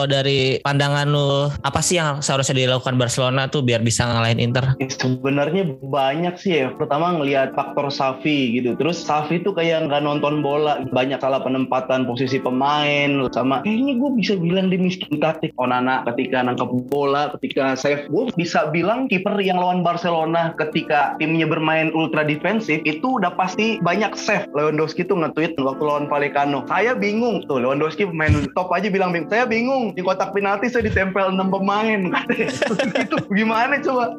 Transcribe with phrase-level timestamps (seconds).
[0.00, 4.72] kalau dari pandangan lu apa sih yang seharusnya dilakukan Barcelona tuh biar bisa ngalahin Inter?
[4.80, 6.72] Ya, sebenarnya banyak sih ya.
[6.72, 8.80] Pertama ngelihat faktor Safi gitu.
[8.80, 14.10] Terus Safi tuh kayak nggak nonton bola, banyak salah penempatan posisi pemain sama kayaknya gue
[14.16, 18.08] bisa bilang di miskin taktik Onana ketika nangkep bola, ketika save.
[18.08, 23.76] Gue bisa bilang kiper yang lawan Barcelona ketika timnya bermain ultra defensif itu udah pasti
[23.84, 24.48] banyak save.
[24.56, 26.64] Lewandowski tuh nge-tweet waktu lawan Vallecano.
[26.72, 29.12] Saya bingung tuh Lewandowski pemain top aja bilang.
[29.28, 32.00] Saya bingung di kotak penalti saya ditempel 6 pemain.
[33.04, 34.14] itu gimana coba?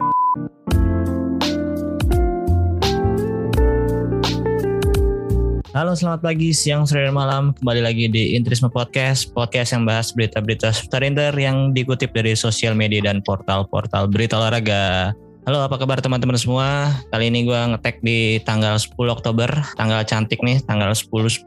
[5.72, 10.12] Halo selamat pagi, siang, sore, dan malam Kembali lagi di Intrisme Podcast Podcast yang bahas
[10.12, 15.98] berita-berita seputar Inter Yang dikutip dari sosial media dan portal-portal berita olahraga Halo apa kabar
[15.98, 16.94] teman-teman semua?
[17.10, 21.42] Kali ini gue ngetek di tanggal 10 Oktober Tanggal cantik nih Tanggal 10-10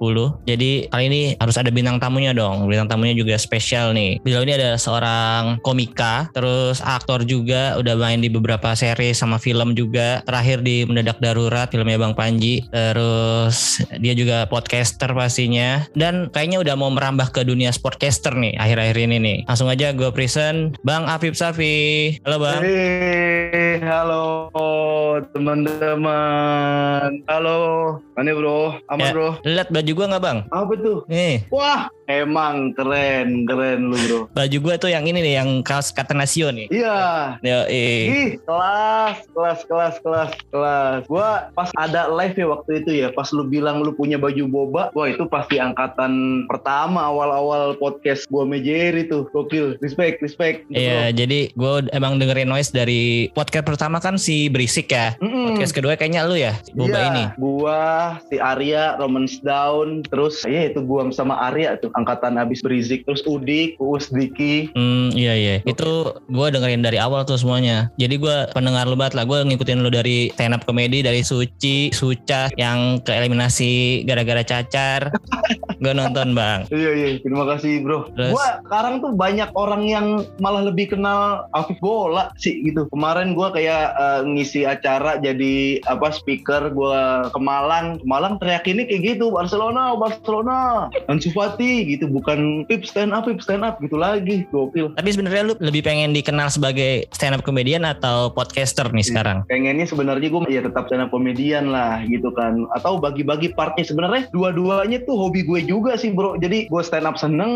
[0.50, 2.66] Jadi kali ini harus ada bintang tamunya dong.
[2.66, 4.18] Bintang tamunya juga spesial nih.
[4.26, 9.78] Beliau ini adalah seorang komika Terus aktor juga Udah main di beberapa seri sama film
[9.78, 10.26] juga.
[10.26, 12.66] Terakhir di Mendadak Darurat Filmnya Bang Panji.
[12.74, 15.86] Terus dia juga podcaster pastinya.
[15.95, 19.38] Dan kayaknya udah mau merambah ke dunia sportcaster nih Akhir-akhir ini nih.
[19.46, 22.18] Langsung aja gue present Bang Afif Safi.
[22.26, 22.58] Halo Bang.
[22.58, 24.49] Hey halo
[25.37, 27.10] teman-teman.
[27.29, 27.59] Halo,
[28.16, 28.80] mana bro?
[28.88, 29.29] Aman Ya, bro?
[29.45, 30.38] Lihat baju gue nggak bang?
[30.49, 31.04] Apa tuh?
[31.07, 34.21] Nih Wah, emang keren, keren lu bro.
[34.35, 36.69] baju gue tuh yang ini nih yang kaos Catenaccio nih.
[36.69, 37.01] Iya.
[37.41, 38.02] Yo, eh.
[38.10, 41.01] Ih, kelas, kelas, kelas, kelas, kelas.
[41.09, 44.82] Gua pas ada live ya waktu itu ya, pas lu bilang lu punya baju boba,
[44.93, 49.27] wah itu pasti angkatan pertama awal-awal podcast gua Mejeri tuh.
[49.32, 50.69] Gokil, respect, respect.
[50.69, 55.16] Iya, jadi gue emang dengerin noise dari podcast pertama kan si Berisik ya.
[55.23, 55.55] Mm-mm.
[55.55, 57.25] Podcast kedua kayaknya lu ya, Boba Iya, ini.
[57.41, 57.82] Gua,
[58.29, 63.23] si Arya, Romans Down, terus ya itu gua sama Arya tuh angkatan abis berizik, terus
[63.26, 64.70] Udik, Uus Diki.
[64.75, 65.54] Hmm, iya iya.
[65.64, 67.91] Itu gue dengerin dari awal tuh semuanya.
[67.97, 69.25] Jadi gue pendengar lu banget lah.
[69.26, 75.10] Gue ngikutin lu dari stand up comedy dari Suci, Suca yang ke eliminasi gara-gara cacar.
[75.82, 76.66] gue nonton bang.
[76.72, 78.08] Iya iya, terima kasih bro.
[78.12, 78.32] Terus?
[78.34, 80.06] Gua sekarang tuh banyak orang yang
[80.40, 82.88] malah lebih kenal Afif Bola sih gitu.
[82.90, 88.00] Kemarin gua kayak eh, ngisi acara jadi apa speaker gua ke Malang.
[88.00, 90.88] Ke Malang teriak ini kayak gitu, Barcelona, Barcelona.
[91.06, 94.48] Ansu Fati gitu, bukan Pip stand up, Pip stand up gitu lagi.
[94.50, 94.96] Gokil.
[94.96, 99.46] Tapi sebenarnya lu lebih pengen dikenal sebagai stand up comedian atau podcaster nih sekarang?
[99.54, 102.66] pengennya sebenarnya gue ya tetap stand up komedian lah gitu kan.
[102.74, 103.84] Atau bagi-bagi partnya.
[103.86, 106.34] Sebenarnya dua-duanya tuh hobi gue juga sih bro.
[106.40, 107.52] Jadi gue stand up seneng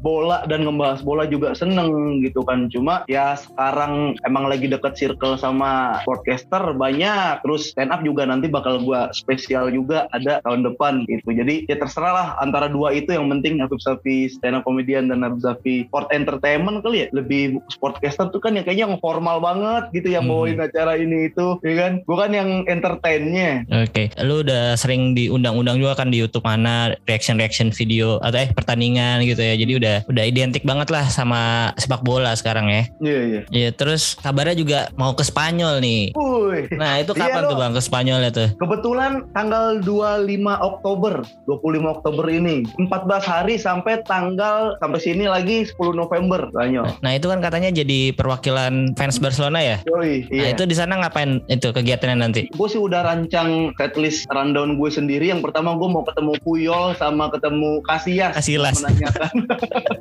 [0.00, 2.68] bola dan ngebahas bola juga seneng gitu kan.
[2.70, 7.42] Cuma ya sekarang emang lagi deket circle sama podcaster banyak.
[7.42, 11.32] Terus stand up juga nanti bakal gue spesial juga ada tahun depan gitu.
[11.32, 13.10] Jadi ya terserah lah antara dua itu.
[13.10, 17.42] Yang penting Habib Safi stand up komedian dan Habib Safi sport entertainment kali ya lebih
[17.68, 20.30] sportcaster tuh kan yang kayaknya yang formal banget gitu yang Hmm.
[20.32, 25.76] bawain acara ini itu ya kan gue kan yang entertainnya Oke, lu udah sering diundang-undang
[25.76, 29.54] juga kan di YouTube mana reaction-reaction video atau eh pertandingan gitu ya.
[29.54, 31.40] Jadi udah udah identik banget lah sama
[31.76, 32.82] sepak bola sekarang ya.
[32.98, 36.02] iya iya Ya terus kabarnya juga mau ke Spanyol nih.
[36.12, 36.66] Wuih.
[36.72, 37.48] Nah itu Iya, kapan lu.
[37.48, 38.48] tuh bang ke Spanyol ya tuh?
[38.56, 40.24] Kebetulan tanggal 25
[40.58, 41.14] Oktober,
[41.44, 46.84] 25 Oktober ini, 14 hari sampai tanggal sampai sini lagi 10 November, Banyo.
[47.00, 49.76] Nah itu kan katanya jadi perwakilan fans Barcelona ya.
[49.88, 50.54] Yoi, Nah iya.
[50.54, 52.42] itu di sana ngapain itu kegiatannya nanti?
[52.52, 55.32] Gue sih udah rancang setlist rundown gue sendiri.
[55.32, 58.36] Yang pertama gue mau ketemu Puyol sama ketemu Casillas.
[58.36, 58.76] Casillas.
[58.80, 59.32] Menanyakan.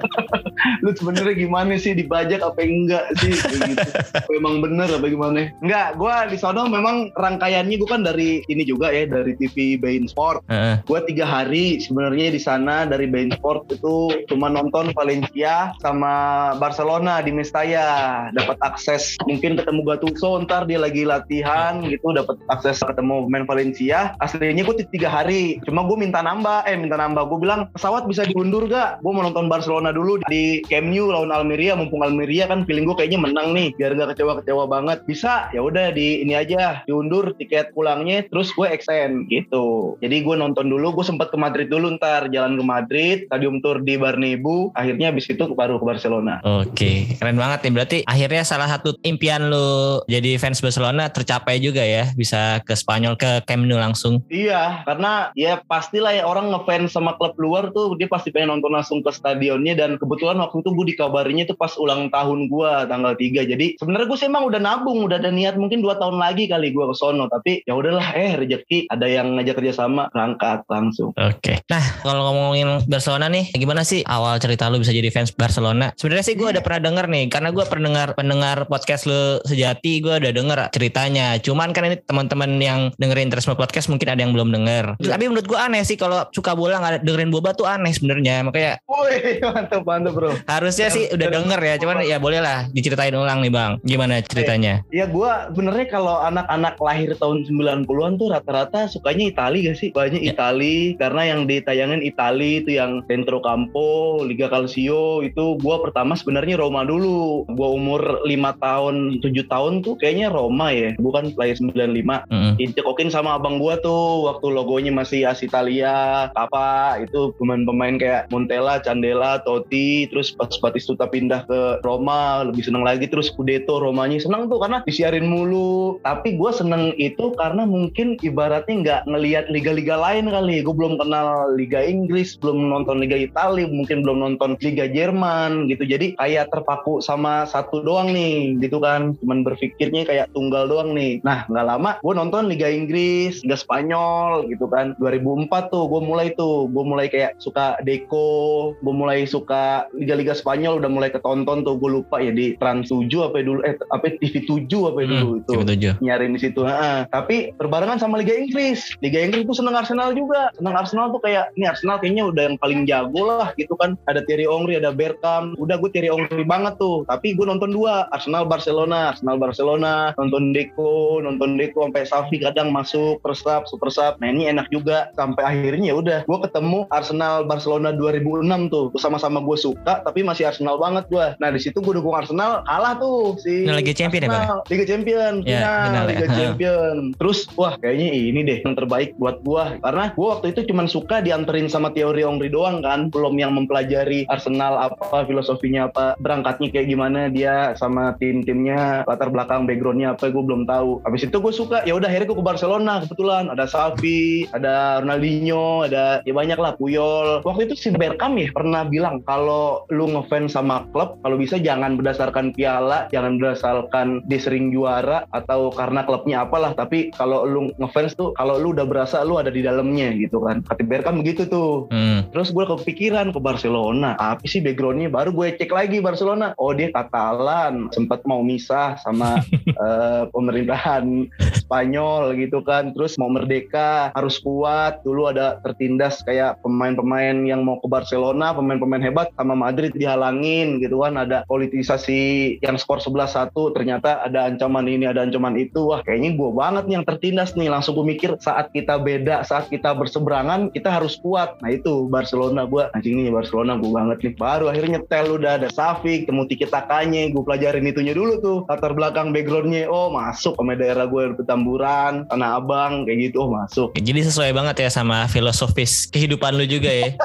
[0.86, 3.34] Lu sebenarnya gimana sih dibajak apa enggak sih?
[3.34, 3.90] Gitu.
[4.14, 5.50] Apa emang bener apa gimana?
[5.62, 10.06] Enggak, gue di sono memang rangkaiannya gue kan dari ini juga ya dari TV Bein
[10.06, 10.46] Sport.
[10.50, 10.82] Heeh.
[10.86, 17.26] Gue tiga hari sebenarnya di sana dari Bein Sport itu cuma nonton Valencia sama Barcelona
[17.26, 18.30] di Mestalla.
[18.38, 24.14] Dapat akses mungkin ketemu Gattuso ntar dia lagi latihan gitu dapat akses ketemu pemain Valencia.
[24.22, 25.58] Aslinya gue tiga hari.
[25.66, 27.34] Cuma gue minta nambah, eh minta nambah.
[27.34, 29.02] Gue bilang pesawat bisa diundur gak?
[29.02, 31.74] Gue mau nonton Barcelona dulu di Camp Nou lawan Almeria.
[31.74, 33.74] Mumpung Almeria kan feeling gue kayaknya menang nih.
[33.74, 35.02] Biar gak kecewa-kecewa banget.
[35.10, 35.50] Bisa?
[35.50, 38.22] Ya udah di ini aja diundur tiket pulangnya.
[38.30, 39.98] Terus gue extend gitu.
[39.98, 41.02] Jadi gue nonton dulu.
[41.02, 43.18] Gue sempat ke Madrid dulu ntar jalan ke Madrid.
[43.32, 44.76] Stadium tour di Barnebu.
[44.76, 46.44] Akhirnya habis itu baru ke Barcelona.
[46.44, 47.72] Oke, keren banget nih.
[47.72, 53.16] Berarti akhirnya salah satu impian lu jadi fans Barcelona tercapai juga ya, bisa ke Spanyol
[53.16, 54.20] ke Camp Nou langsung.
[54.28, 58.76] Iya, karena ya pastilah ya orang ngefans sama klub luar tuh dia pasti pengen nonton
[58.76, 63.14] langsung ke stadionnya dan kebetulan waktu itu gue dikabarinya itu pas ulang tahun gue tanggal
[63.16, 63.48] 3.
[63.48, 66.76] Jadi sebenarnya gue sih emang udah nabung, udah ada niat mungkin dua tahun lagi kali
[66.76, 71.14] gue ke sono, tapi ya udahlah eh rezeki ada yang ngajak kerja sama berangkat langsung.
[71.16, 71.62] Oke.
[71.70, 73.54] Nah, kalau ngomongin Barcelona Barcelona nih.
[73.54, 75.94] Gimana sih awal cerita lu bisa jadi fans Barcelona?
[75.94, 76.58] Sebenarnya sih gue Iya.
[76.58, 81.38] ada pernah denger nih, karena gue pendengar pendengar podcast lu sejati, gue udah denger ceritanya.
[81.38, 84.98] Cuman kan ini teman-teman yang dengerin Tresma podcast mungkin ada yang belum denger.
[84.98, 85.14] Iya.
[85.14, 88.42] Tapi menurut gue aneh sih kalau suka bola nggak dengerin boba tuh aneh sebenarnya.
[88.44, 90.34] Makanya Woi, mantap mantap bro.
[90.50, 91.76] harusnya sih udah denger ya.
[91.78, 93.78] Cuman ya boleh lah diceritain ulang nih bang.
[93.86, 94.82] Gimana ceritanya?
[94.90, 99.94] Ya gua benernya kalau anak-anak lahir tahun 90-an tuh rata-rata sukanya Itali gak sih?
[99.94, 100.34] Banyak Ya.
[100.34, 106.56] Itali karena yang ditayangin Itali itu yang Centro Campo, Liga Calcio itu gua pertama sebenarnya
[106.64, 107.44] Roma dulu.
[107.52, 112.24] Gua umur 5 tahun, 7 tahun tuh kayaknya Roma ya, bukan lahir 95.
[112.32, 112.56] Mm-mm.
[112.56, 118.80] Dicekokin sama abang gua tuh waktu logonya masih AS Italia, Kappa itu pemain-pemain kayak Montella,
[118.80, 124.48] Candela, Totti, terus pas Batistuta pindah ke Roma lebih seneng lagi terus Scudetto Romanya seneng
[124.48, 126.00] tuh karena disiarin mulu.
[126.08, 130.62] Tapi gua seneng itu karena mungkin ibaratnya nggak ngelihat liga-liga lain kali.
[130.62, 135.86] Gue belum kenal Liga Inggris, belum nonton Liga Italia, mungkin belum nonton Liga Jerman gitu.
[135.86, 139.16] Jadi kayak terpaku sama satu doang nih gitu kan.
[139.22, 141.22] Cuman berpikirnya kayak tunggal doang nih.
[141.22, 144.98] Nah nggak lama gue nonton Liga Inggris, Liga Spanyol gitu kan.
[144.98, 150.82] 2004 tuh gue mulai tuh, gue mulai kayak suka Deco, gue mulai suka Liga-Liga Spanyol
[150.82, 151.78] udah mulai ketonton tuh.
[151.78, 154.98] Gue lupa ya di Trans 7 apa ya dulu, eh apa ya, TV 7 apa
[155.04, 155.94] ya dulu itu Hmm, tujuh.
[156.02, 156.62] nyariin di situ.
[156.64, 157.06] Heeh.
[157.08, 158.90] Tapi berbarengan sama Liga Inggris.
[159.00, 160.50] Liga Inggris tuh seneng Arsenal juga.
[160.58, 163.98] Seneng Arsenal tuh kayak ini Arsenal kayaknya udah yang paling jago lah gitu kan.
[164.08, 165.58] Ada Thierry Henry, ada Bergkamp.
[165.58, 167.04] Udah gue Thierry Henry banget tuh.
[167.08, 172.72] Tapi gue nonton dua, Arsenal Barcelona, Arsenal Barcelona, nonton Deco, nonton Deco sampai Safi kadang
[172.72, 174.16] masuk per sub, super sub.
[174.22, 178.86] Nah ini enak juga sampai akhirnya ya udah gue ketemu Arsenal Barcelona 2006 tuh.
[179.02, 181.26] Sama-sama gue suka tapi masih Arsenal banget gue.
[181.42, 184.30] Nah di situ gue dukung Arsenal kalah tuh si Ini Liga Champion ya?
[184.32, 184.60] Arsenal.
[184.72, 186.12] Liga Champion, Ya, final, final ya.
[186.16, 186.96] Liga Champion.
[187.20, 191.20] Terus wah kayaknya ini deh yang terbaik buat gua karena gua waktu itu cuman suka
[191.20, 196.88] dianterin sama teori Ongri doang kan, belum yang mempelajari Arsenal apa filosofinya apa, berangkatnya kayak
[196.88, 201.04] gimana dia sama tim-timnya, latar belakang backgroundnya apa gue belum tahu.
[201.04, 205.90] Habis itu gue suka ya udah akhirnya gue ke Barcelona kebetulan ada Xavi, ada Ronaldinho,
[205.90, 207.44] ada ya banyak lah Puyol.
[207.44, 211.98] Waktu itu si Bergkamp ya pernah bilang kalau lu ngefans sama klub kalau bisa jangan
[211.98, 218.14] berdasarkan piala, jangan berdasarkan dia sering juara atau karena klubnya apalah, tapi kalau lu ngefans
[218.14, 220.62] tuh kalau lu udah berasa lu ada di dalamnya gitu kan.
[220.62, 221.88] Kata Bergkamp begitu tuh.
[221.90, 222.28] Hmm.
[222.30, 224.14] Terus gue kepikiran ke Barcelona.
[224.20, 225.08] Apa sih backgroundnya?
[225.08, 226.52] Baru gue cek lagi Barcelona.
[226.60, 227.88] Oh dia Katalan.
[227.96, 229.40] Sempat mau misah sama
[229.86, 231.30] eh, pemerintahan
[231.64, 232.92] Spanyol gitu kan.
[232.92, 235.00] Terus mau merdeka harus kuat.
[235.08, 241.00] Dulu ada tertindas kayak pemain-pemain yang mau ke Barcelona, pemain-pemain hebat sama Madrid dihalangin gitu
[241.00, 241.16] kan.
[241.16, 245.96] Ada politisasi yang skor 11-1 ternyata ada ancaman ini, ada ancaman itu.
[245.96, 247.72] Wah kayaknya gue banget nih yang tertindas nih.
[247.72, 251.56] Langsung gue mikir saat kita beda, saat kita berseberangan kita harus kuat.
[251.64, 254.34] Nah itu Barcelona gue anjing nih Barcelona gue banget nih.
[254.36, 258.58] Baru akhirnya nyetel udah ada Safi, temu tiki takanya, gue pelajarin itunya dulu tuh.
[258.68, 263.96] Latar belakang backgroundnya, oh masuk sama daerah gue Petamburan, Tanah Abang kayak gitu, oh masuk.
[263.96, 267.16] Jadi sesuai banget ya sama filosofis kehidupan lu juga ya.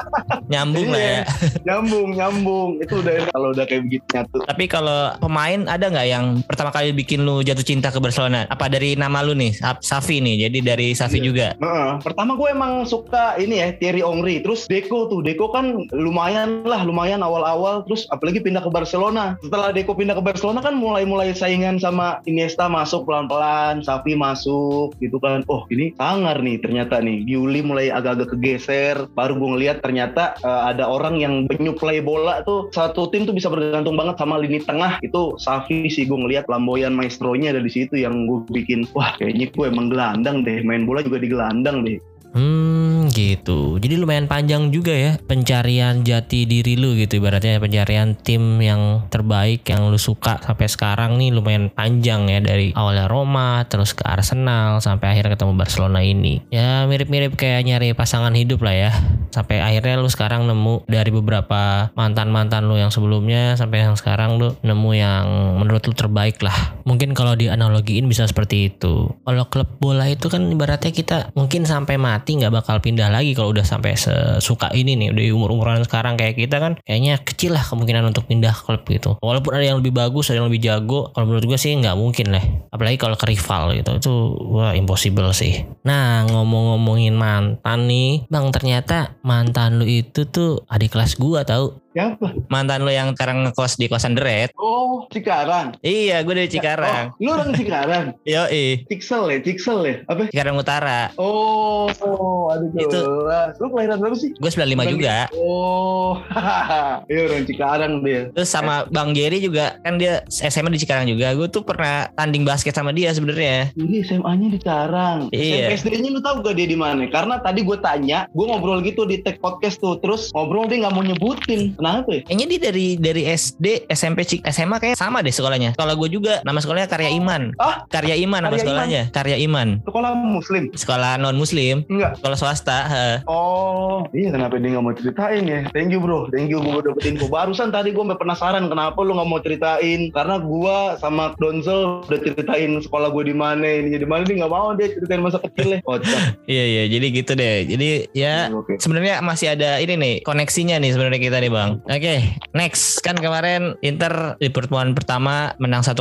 [0.47, 1.11] Nyambung lah ya.
[1.11, 1.23] Iya,
[1.67, 2.69] nyambung, nyambung.
[2.79, 4.37] Itu udah kalau udah kayak begitu nyatu.
[4.45, 8.47] Tapi kalau pemain ada nggak yang pertama kali bikin lu jatuh cinta ke Barcelona?
[8.47, 10.47] Apa dari nama lu nih, Sa- Safi nih.
[10.47, 11.25] Jadi dari Safi Iya.
[11.25, 11.47] juga.
[11.57, 11.89] Heeh.
[11.99, 16.83] Pertama gue emang suka ini ya Thierry Henry, terus Deco tuh Deco kan lumayan lah,
[16.83, 19.35] lumayan awal-awal, terus apalagi pindah ke Barcelona.
[19.41, 25.17] Setelah Deco pindah ke Barcelona kan mulai-mulai saingan sama Iniesta masuk pelan-pelan, Xavi masuk gitu
[25.21, 25.41] kan.
[25.47, 27.23] Oh ini sangar nih ternyata nih.
[27.27, 28.95] Giuli mulai agak-agak kegeser.
[29.13, 33.47] Baru gue ngeliat ternyata eh, ada orang yang penyuplai bola tuh satu tim tuh bisa
[33.47, 34.99] bergantung banget sama lini tengah.
[35.03, 39.49] Itu Xavi sih gue ngeliat lamboyan maestronya ada di situ yang gue bikin wah kayaknya
[39.51, 41.99] gue emang gelandang deh main bola juga di gelandang deh.
[42.35, 43.79] Hmm gitu.
[43.79, 49.65] Jadi lumayan panjang juga ya pencarian jati diri lu gitu ibaratnya pencarian tim yang terbaik
[49.67, 54.83] yang lu suka sampai sekarang nih lumayan panjang ya dari awalnya Roma terus ke Arsenal
[54.83, 56.43] sampai akhirnya ketemu Barcelona ini.
[56.53, 58.91] Ya mirip-mirip kayak nyari pasangan hidup lah ya.
[59.31, 64.53] Sampai akhirnya lu sekarang nemu dari beberapa mantan-mantan lu yang sebelumnya sampai yang sekarang lu
[64.61, 65.25] nemu yang
[65.57, 66.77] menurut lu terbaik lah.
[66.87, 69.09] Mungkin kalau dianalogiin bisa seperti itu.
[69.25, 73.51] Kalau klub bola itu kan ibaratnya kita mungkin sampai mati nggak bakal pindah lagi kalau
[73.51, 77.61] udah sampai sesuka ini nih udah umur umuran sekarang kayak kita kan kayaknya kecil lah
[77.61, 79.19] kemungkinan untuk pindah klub gitu.
[79.19, 82.33] Walaupun ada yang lebih bagus ada yang lebih jago kalau menurut gue sih nggak mungkin
[82.33, 82.43] lah.
[82.73, 84.13] Apalagi kalau ke rival gitu itu
[84.53, 85.67] wah impossible sih.
[85.83, 92.29] Nah ngomong-ngomongin mantan nih bang ternyata mantan lu itu tuh adik kelas gua tau Siapa?
[92.53, 94.53] Mantan lu yang sekarang ngekos di kosan Deret.
[94.53, 95.81] Oh, Cikarang.
[95.81, 97.17] Iya, gue dari Cikarang.
[97.17, 98.05] Oh, lu orang Cikarang.
[98.21, 98.85] Yo, ih.
[98.85, 99.95] Ciksel ya, Ciksel ya.
[100.05, 100.29] Apa?
[100.29, 101.09] Cikarang Utara.
[101.17, 103.25] Oh, oh aduh Itu-.
[103.57, 104.29] Lu kelahiran berapa sih?
[104.37, 105.25] Gue 95 juga.
[105.33, 106.21] Oh,
[107.09, 108.29] iya orang Cikarang dia.
[108.29, 111.33] Terus sama Bang Jerry juga kan dia SMA di Cikarang juga.
[111.33, 113.73] Gue tuh pernah tanding basket sama dia sebenarnya.
[113.73, 115.33] Ini SMA-nya di Cikarang.
[115.33, 115.73] Iya.
[115.73, 117.09] SD-nya lu tahu gak dia di mana?
[117.09, 120.93] Karena tadi gue tanya, gue ngobrol gitu di tag podcast tuh, terus ngobrol dia nggak
[120.93, 121.73] mau nyebutin.
[121.73, 122.21] Kenapa ya?
[122.27, 125.73] Kayaknya dia dari dari SD, SMP, SMA kayak sama deh sekolahnya.
[125.79, 127.55] Kalau gue juga nama sekolahnya Karya Iman.
[127.57, 129.03] Ah, Karya Iman nama Karya sekolahnya.
[129.13, 129.79] Karya Iman.
[129.87, 130.63] sekolah muslim?
[130.75, 131.85] Sekolah non Muslim.
[131.87, 132.19] Enggak.
[132.19, 132.79] Sekolah swasta.
[132.87, 133.07] he.
[133.29, 135.59] Oh, iya kenapa dia nggak mau ceritain ya?
[135.71, 137.29] Thank you bro, thank you gue dapet info.
[137.29, 140.09] Barusan tadi gue penasaran kenapa lu nggak mau ceritain?
[140.11, 144.51] Karena gue sama Donzel udah ceritain sekolah gue di mana, ini di mana dia nggak
[144.51, 145.79] mau dia ceritain masa kecilnya.
[145.85, 146.19] Kocak.
[146.47, 146.83] Iya iya.
[146.87, 147.67] Jadi gitu deh.
[147.67, 148.79] Jadi ya Oke.
[148.79, 151.71] sebenarnya masih ada ini nih koneksinya nih sebenarnya kita nih bang.
[151.85, 155.97] Oke, next kan kemarin Inter di pertemuan pertama menang 1-0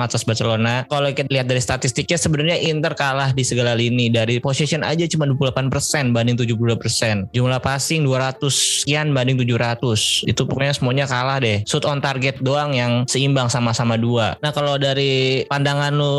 [0.00, 0.84] atas Barcelona.
[0.88, 5.24] Kalau kita lihat dari statistiknya sebenarnya Inter kalah di segala lini dari possession aja cuma
[5.24, 7.32] 28% banding 72%.
[7.32, 10.28] Jumlah passing 200 sekian banding 700.
[10.28, 11.64] Itu pokoknya semuanya kalah deh.
[11.64, 14.36] Shoot on target doang yang seimbang sama-sama dua.
[14.44, 16.16] Nah kalau dari pandangan lu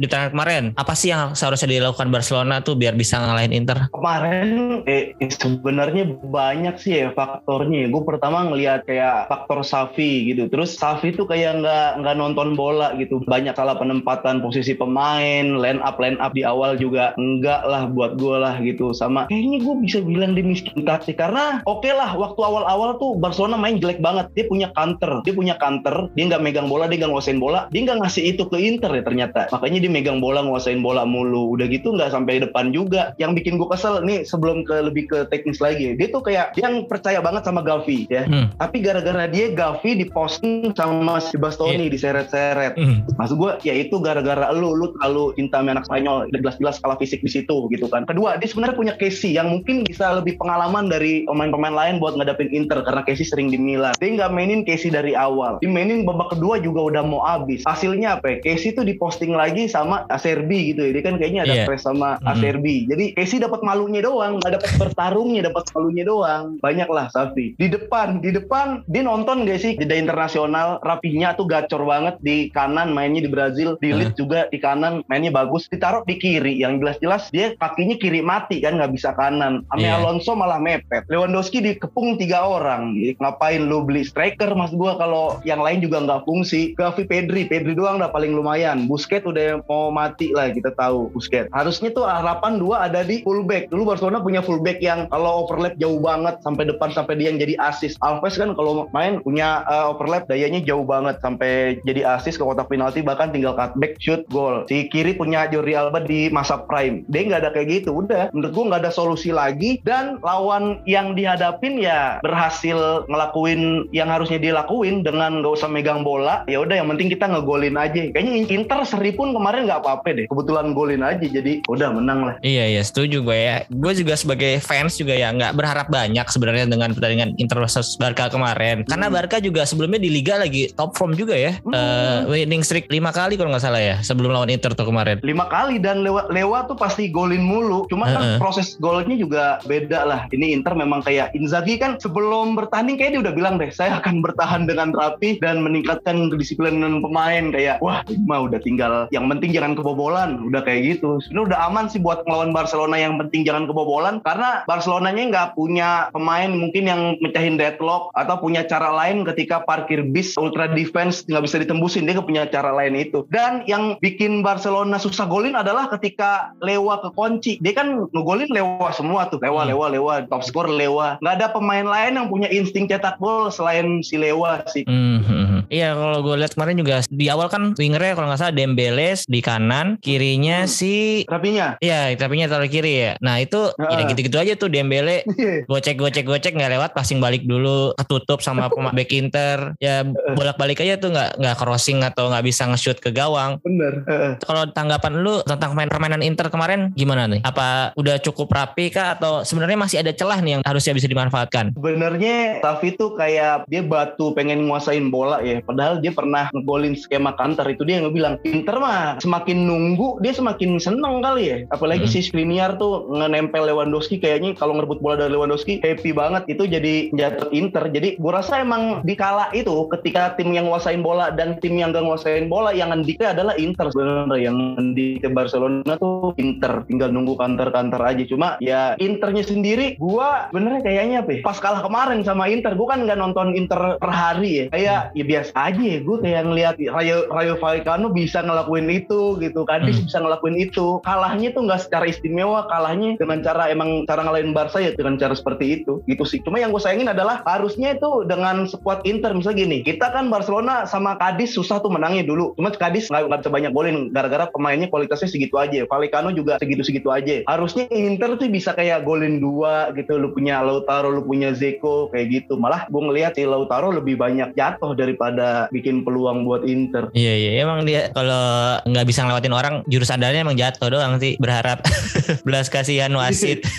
[0.00, 3.92] di pertandingan kemarin, apa sih yang seharusnya dilakukan Barcelona tuh biar bisa ngalahin Inter?
[3.92, 7.92] Kemarin eh, sebenarnya banyak sih ya faktornya.
[7.92, 10.48] Gue pertama ngelihat kayak faktor Safi gitu.
[10.48, 13.20] Terus Safi tuh kayak nggak nggak nonton bola gitu.
[13.28, 18.16] Banyak salah penempatan posisi pemain, line up line up di awal juga enggak lah buat
[18.16, 18.96] gue lah gitu.
[18.96, 23.60] Sama kayaknya gue bisa bilang dia miskin taktik karena oke lah waktu awal-awal tuh Barcelona
[23.60, 24.32] main jelek banget.
[24.32, 26.08] Dia punya counter, dia punya counter.
[26.16, 27.68] Dia nggak megang bola, dia nggak nguasain bola.
[27.74, 29.50] Dia nggak ngasih itu ke Inter ya ternyata.
[29.52, 31.52] Makanya dia megang bola, nguasain bola mulu.
[31.58, 33.12] Udah gitu nggak sampai depan juga.
[33.20, 35.98] Yang bikin gue kesel nih sebelum ke lebih ke teknis lagi.
[35.98, 38.21] Dia tuh kayak yang percaya banget sama Gavi ya.
[38.28, 38.46] Hmm.
[38.56, 42.74] Tapi gara-gara dia Gavi diposting sama si Bastoni diseret-seret.
[42.76, 43.02] Hmm.
[43.16, 47.20] Maksud gue ya itu gara-gara lu lu terlalu cinta sama anak Spanyol jelas-jelas kalah fisik
[47.20, 48.04] di situ gitu kan.
[48.04, 52.50] Kedua dia sebenarnya punya Casey yang mungkin bisa lebih pengalaman dari pemain-pemain lain buat ngadapin
[52.50, 53.94] Inter karena Casey sering di Milan.
[53.96, 55.62] Dia nggak mainin Casey dari awal.
[55.62, 57.62] Dimainin babak kedua juga udah mau habis.
[57.64, 58.36] Hasilnya apa?
[58.36, 58.36] ya?
[58.42, 60.90] Casey tuh diposting lagi sama Acerbi gitu ya.
[60.92, 61.64] Dia kan kayaknya ada Iya.
[61.64, 62.28] stress sama Mhm.
[62.28, 62.76] Acerbi.
[62.90, 66.44] Jadi Casey dapat malunya doang, nggak dapat bertarungnya, dapat malunya doang.
[66.58, 67.54] Banyak lah Safi.
[67.56, 72.50] Di depan, di depan dia nonton gak sih jeda internasional rapinya tuh gacor banget di
[72.50, 75.70] kanan mainnya di Brazil, di Leeds juga di kanan mainnya bagus.
[75.70, 79.62] Ditaruh di kiri yang jelas-jelas dia kakinya kiri mati kan nggak bisa kanan.
[79.70, 80.00] Ame Iya.
[80.00, 81.04] Alonso malah mepet.
[81.12, 82.96] Lewandowski dikepung tiga orang.
[83.20, 86.72] Ngapain lu beli striker mas gua kalau yang lain juga nggak fungsi.
[86.72, 88.88] Gavi Pedri, Pedri doang udah paling lumayan.
[88.88, 91.52] Busquets udah mau mati lah kita tahu Busquets.
[91.52, 93.68] Harusnya tuh harapan dua ada di fullback.
[93.68, 97.54] Dulu Barcelona punya fullback yang kalau overlap jauh banget sampai depan sampai dia yang jadi
[97.60, 98.00] assist.
[98.02, 102.66] Alves kan kalau main punya uh, overlap dayanya jauh banget sampai jadi assist ke kotak
[102.66, 104.66] penalti bahkan tinggal cutback shoot gol.
[104.66, 107.06] Si kiri punya Jordi Alba di masa prime.
[107.06, 107.94] Dia nggak ada kayak gitu.
[107.94, 114.10] Udah menurut gua nggak ada solusi lagi dan lawan yang dihadapin ya berhasil ngelakuin yang
[114.10, 116.42] harusnya dia lakuin dengan nggak usah megang bola.
[116.50, 118.10] Ya udah yang penting kita ngegolin aja.
[118.10, 120.26] Kayaknya Inter seri pun kemarin nggak apa-apa deh.
[120.26, 122.34] Kebetulan golin aja jadi udah menang lah.
[122.42, 123.56] Iya iya setuju gue ya.
[123.70, 128.28] Gue juga sebagai fans juga ya nggak berharap banyak sebenarnya dengan pertandingan Inter versus Barca
[128.28, 128.84] kemarin.
[128.84, 129.14] Karena Hmm.
[129.14, 131.56] Barca juga sebelumnya di Liga lagi top form juga ya.
[131.60, 131.72] Hmm.
[131.72, 135.18] Eh, winning streak lima kali kalau nggak salah ya sebelum lawan Inter tuh kemarin.
[135.22, 137.84] lima kali dan lewa, lewa tuh pasti golin mulu.
[137.86, 138.38] Cuma kan Heeh.
[138.38, 140.20] proses golnya juga beda lah.
[140.28, 144.20] Ini Inter memang kayak Inzaghi kan sebelum bertanding kayak dia udah bilang deh, saya akan
[144.20, 149.50] bertahan dengan rapi dan meningkatkan kedisiplinan pemain kayak wah ini mah udah tinggal yang penting
[149.50, 150.40] jangan kebobolan.
[150.42, 151.18] Udah kayak gitu.
[151.24, 156.08] Ini udah aman sih buat ngelawan Barcelona yang penting jangan kebobolan karena Barcelonanya nggak punya
[156.10, 161.44] pemain mungkin yang mecahin deadlock atau punya cara lain ketika parkir bis ultra defense nggak
[161.44, 163.24] bisa ditembusin dia punya cara lain itu.
[163.32, 167.56] Dan yang bikin Barcelona susah golin adalah ketika Lewa ke kunci.
[167.58, 169.40] Dia kan ngegolin Lewa semua tuh.
[169.40, 169.70] Lewa Hmm.
[169.70, 171.16] Lewa Lewa top score Lewa.
[171.22, 174.82] Nggak ada pemain lain yang punya insting cetak gol selain si Lewa sih.
[174.84, 175.51] Hmm, hmm, hmm.
[175.72, 179.40] Iya kalau gue lihat kemarin juga di awal kan wingernya kalau nggak salah Dembele di
[179.40, 180.68] kanan, kirinya Hmm.
[180.68, 183.12] si Rapinya Iya, tapinya taruh kiri ya.
[183.18, 184.12] Nah itu ya Heeh.
[184.12, 185.24] gitu-gitu aja tuh Dembele
[185.64, 190.56] gocek gocek gocek nggak lewat passing balik dulu ketutup sama pemain back Inter ya bolak
[190.56, 194.32] balik aja tuh nggak nggak crossing atau nggak bisa nge-shoot ke gawang bener Heeh.
[194.42, 199.16] kalau tanggapan lu tentang main permainan Inter kemarin gimana nih apa udah cukup rapi kah
[199.16, 203.80] atau sebenarnya masih ada celah nih yang harusnya bisa dimanfaatkan Sebenarnya Safi tuh kayak dia
[203.80, 205.61] batu pengen nguasain bola ya.
[205.64, 210.34] Padahal dia pernah ngegolin skema counter itu dia yang bilang Inter mah semakin nunggu dia
[210.34, 211.56] semakin seneng kali ya.
[211.70, 212.12] Apalagi hmm.
[212.12, 217.12] si Skriniar tuh ngenempel Lewandowski kayaknya kalau ngerebut bola dari Lewandowski happy banget itu jadi
[217.14, 217.88] jatuh Inter.
[217.92, 221.94] Jadi gue rasa emang di kala itu ketika tim yang nguasain bola dan tim yang
[221.94, 227.38] gak nguasain bola yang ngendiknya adalah Inter sebenarnya yang ngendiknya Barcelona tuh Inter tinggal nunggu
[227.38, 228.24] counter-counter aja.
[228.26, 232.86] Cuma ya Internya sendiri gue benernya kayaknya apa ya, pas kalah kemarin sama Inter gue
[232.88, 236.74] kan nggak nonton Inter per hari ya kayak ya biasa aja ya gue kayak ngeliat
[236.78, 239.64] Rayo Rayo Vallecano bisa ngelakuin itu gitu.
[239.68, 240.06] Kadis hmm.
[240.08, 240.98] bisa ngelakuin itu.
[241.04, 245.36] Kalahnya tuh nggak secara istimewa kalahnya dengan cara emang cara ngalahin Barca ya dengan cara
[245.36, 246.02] seperti itu.
[246.10, 246.40] Gitu sih.
[246.44, 250.84] Cuma yang gue sayangin adalah harusnya itu dengan squad Inter misalnya gini kita kan Barcelona
[250.84, 252.52] sama Kadis susah tuh menangnya dulu.
[252.58, 255.84] Cuma Kadis nggak bisa banyak golin gara-gara pemainnya kualitasnya segitu aja.
[255.88, 257.44] Vallecano juga segitu-segitu aja.
[257.48, 260.16] Harusnya Inter tuh bisa kayak golin dua gitu.
[260.16, 262.60] Lu punya Lautaro lu punya Zeko kayak gitu.
[262.60, 265.31] Malah gue ngelihat si Lautaro lebih banyak jatuh daripada
[265.72, 267.08] bikin peluang buat Inter.
[267.14, 271.38] Iya iya emang dia kalau nggak bisa ngelewatin orang jurus andalannya emang jatuh doang sih
[271.38, 271.84] berharap.
[272.46, 273.64] Belas kasihan wasit.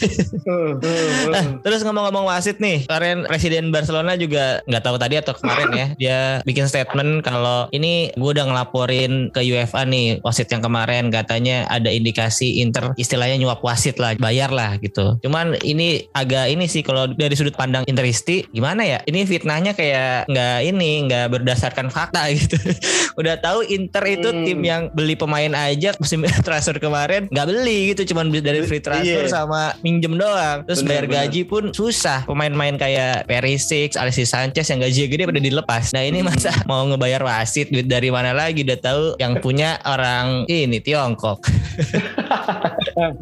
[1.34, 5.88] Nah, terus ngomong-ngomong wasit nih kemarin presiden Barcelona juga nggak tahu tadi atau kemarin ya
[5.96, 11.66] dia bikin statement kalau ini gue udah ngelaporin ke UEFA nih wasit yang kemarin katanya
[11.72, 15.18] ada indikasi Inter istilahnya nyuap wasit lah bayar lah gitu.
[15.24, 19.00] Cuman ini agak ini sih kalau dari sudut pandang Interisti gimana ya?
[19.04, 22.58] Ini fitnahnya kayak nggak ini nggak berdasarkan fakta gitu
[23.20, 24.44] udah tahu Inter itu hmm.
[24.48, 29.28] tim yang beli pemain aja musim transfer kemarin nggak beli gitu cuman dari free transfer
[29.28, 29.32] yeah.
[29.32, 31.18] sama minjem doang terus bener, bayar bener.
[31.28, 36.26] gaji pun susah pemain-pemain kayak Perisic, Alexis Sanchez yang gaji gede pada dilepas nah ini
[36.26, 36.66] masa hmm.
[36.70, 41.46] mau ngebayar wasit duit dari mana lagi udah tahu yang punya orang ini Tiongkok